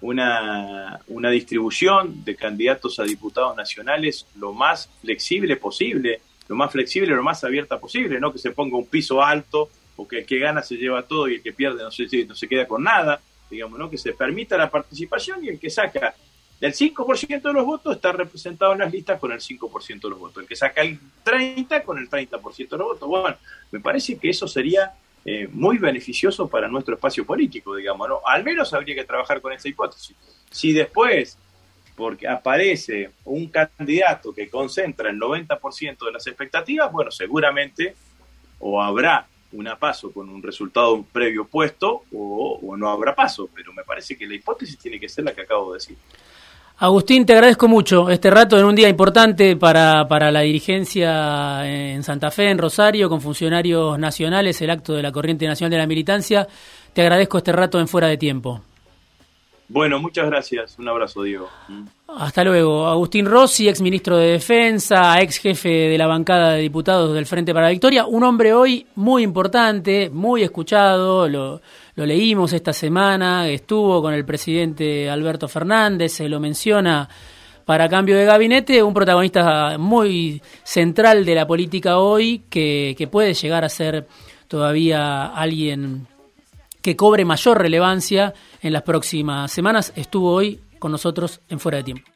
una, 0.00 1.00
una 1.08 1.30
distribución 1.30 2.24
de 2.24 2.36
candidatos 2.36 2.98
a 2.98 3.04
diputados 3.04 3.56
nacionales 3.56 4.26
lo 4.36 4.52
más 4.52 4.90
flexible 5.00 5.56
posible, 5.56 6.20
lo 6.48 6.56
más 6.56 6.70
flexible, 6.70 7.14
lo 7.14 7.22
más 7.22 7.42
abierta 7.44 7.78
posible, 7.78 8.20
no 8.20 8.32
que 8.32 8.38
se 8.38 8.50
ponga 8.50 8.76
un 8.76 8.86
piso 8.86 9.22
alto 9.22 9.70
o 9.96 10.06
que 10.06 10.20
el 10.20 10.26
que 10.26 10.38
gana 10.38 10.62
se 10.62 10.76
lleva 10.76 11.02
todo 11.02 11.28
y 11.28 11.34
el 11.34 11.42
que 11.42 11.52
pierde 11.52 11.82
no 11.82 11.90
se, 11.90 12.06
no 12.26 12.34
se 12.34 12.48
queda 12.48 12.66
con 12.66 12.82
nada, 12.82 13.20
digamos, 13.50 13.78
¿no? 13.78 13.90
que 13.90 13.98
se 13.98 14.12
permita 14.12 14.56
la 14.56 14.70
participación 14.70 15.44
y 15.44 15.48
el 15.48 15.58
que 15.58 15.70
saca 15.70 16.14
el 16.60 16.72
5% 16.72 17.42
de 17.42 17.52
los 17.52 17.66
votos 17.66 17.96
está 17.96 18.12
representado 18.12 18.72
en 18.72 18.78
las 18.78 18.90
listas 18.90 19.20
con 19.20 19.30
el 19.30 19.40
5% 19.40 20.00
de 20.00 20.08
los 20.08 20.18
votos, 20.18 20.42
el 20.42 20.48
que 20.48 20.56
saca 20.56 20.80
el 20.80 20.98
30% 21.24 21.84
con 21.84 21.98
el 21.98 22.08
30% 22.08 22.68
de 22.68 22.78
los 22.78 22.86
votos. 22.86 23.08
Bueno, 23.08 23.36
me 23.70 23.80
parece 23.80 24.16
que 24.16 24.30
eso 24.30 24.48
sería 24.48 24.94
eh, 25.28 25.48
muy 25.50 25.78
beneficioso 25.78 26.46
para 26.46 26.68
nuestro 26.68 26.94
espacio 26.94 27.26
político, 27.26 27.74
digamos, 27.74 28.08
¿no? 28.08 28.20
Al 28.24 28.44
menos 28.44 28.72
habría 28.72 28.94
que 28.94 29.02
trabajar 29.02 29.40
con 29.40 29.52
esa 29.52 29.68
hipótesis. 29.68 30.14
Si 30.52 30.72
después, 30.72 31.36
porque 31.96 32.28
aparece 32.28 33.10
un 33.24 33.48
candidato 33.48 34.32
que 34.32 34.48
concentra 34.48 35.10
el 35.10 35.18
90% 35.18 36.06
de 36.06 36.12
las 36.12 36.28
expectativas, 36.28 36.92
bueno, 36.92 37.10
seguramente 37.10 37.96
o 38.60 38.80
habrá 38.80 39.26
una 39.50 39.76
paso 39.76 40.12
con 40.12 40.28
un 40.28 40.40
resultado 40.40 41.02
previo 41.02 41.44
puesto 41.44 42.04
o, 42.12 42.60
o 42.62 42.76
no 42.76 42.88
habrá 42.88 43.12
paso, 43.12 43.50
pero 43.52 43.72
me 43.72 43.82
parece 43.82 44.16
que 44.16 44.28
la 44.28 44.34
hipótesis 44.34 44.78
tiene 44.78 45.00
que 45.00 45.08
ser 45.08 45.24
la 45.24 45.34
que 45.34 45.40
acabo 45.40 45.72
de 45.72 45.78
decir. 45.78 45.96
Agustín, 46.78 47.24
te 47.24 47.32
agradezco 47.32 47.68
mucho 47.68 48.10
este 48.10 48.30
rato 48.30 48.58
en 48.58 48.66
un 48.66 48.74
día 48.74 48.90
importante 48.90 49.56
para, 49.56 50.06
para 50.08 50.30
la 50.30 50.40
dirigencia 50.40 51.66
en 51.66 52.02
Santa 52.02 52.30
Fe, 52.30 52.50
en 52.50 52.58
Rosario, 52.58 53.08
con 53.08 53.22
funcionarios 53.22 53.98
nacionales, 53.98 54.60
el 54.60 54.68
acto 54.68 54.92
de 54.92 55.02
la 55.02 55.10
Corriente 55.10 55.46
Nacional 55.46 55.70
de 55.70 55.78
la 55.78 55.86
Militancia. 55.86 56.46
Te 56.92 57.00
agradezco 57.00 57.38
este 57.38 57.52
rato 57.52 57.80
en 57.80 57.88
fuera 57.88 58.08
de 58.08 58.18
tiempo. 58.18 58.60
Bueno, 59.68 59.98
muchas 60.00 60.26
gracias. 60.26 60.78
Un 60.78 60.86
abrazo, 60.88 61.22
Diego. 61.22 61.48
Hasta 62.08 62.44
luego. 62.44 62.86
Agustín 62.86 63.24
Rossi, 63.24 63.68
ex 63.68 63.80
ministro 63.80 64.18
de 64.18 64.32
Defensa, 64.32 65.18
ex 65.22 65.38
jefe 65.38 65.68
de 65.68 65.96
la 65.96 66.06
bancada 66.06 66.52
de 66.52 66.60
diputados 66.60 67.14
del 67.14 67.24
Frente 67.24 67.54
para 67.54 67.66
la 67.66 67.72
Victoria. 67.72 68.04
Un 68.04 68.22
hombre 68.22 68.52
hoy 68.52 68.86
muy 68.96 69.22
importante, 69.22 70.10
muy 70.10 70.42
escuchado. 70.42 71.26
Lo, 71.26 71.62
lo 71.96 72.04
leímos 72.04 72.52
esta 72.52 72.74
semana, 72.74 73.48
estuvo 73.48 74.02
con 74.02 74.12
el 74.12 74.24
presidente 74.24 75.08
Alberto 75.08 75.48
Fernández, 75.48 76.12
se 76.12 76.28
lo 76.28 76.38
menciona 76.38 77.08
para 77.64 77.88
cambio 77.88 78.16
de 78.16 78.26
gabinete, 78.26 78.82
un 78.82 78.94
protagonista 78.94 79.76
muy 79.78 80.40
central 80.62 81.24
de 81.24 81.34
la 81.34 81.46
política 81.46 81.98
hoy, 81.98 82.42
que, 82.50 83.08
puede 83.10 83.34
llegar 83.34 83.64
a 83.64 83.68
ser 83.70 84.06
todavía 84.46 85.26
alguien 85.26 86.06
que 86.82 86.94
cobre 86.94 87.24
mayor 87.24 87.60
relevancia 87.60 88.34
en 88.62 88.72
las 88.72 88.82
próximas 88.82 89.50
semanas. 89.50 89.92
Estuvo 89.96 90.32
hoy 90.32 90.60
con 90.78 90.92
nosotros 90.92 91.40
en 91.48 91.58
Fuera 91.58 91.78
de 91.78 91.84
Tiempo. 91.84 92.06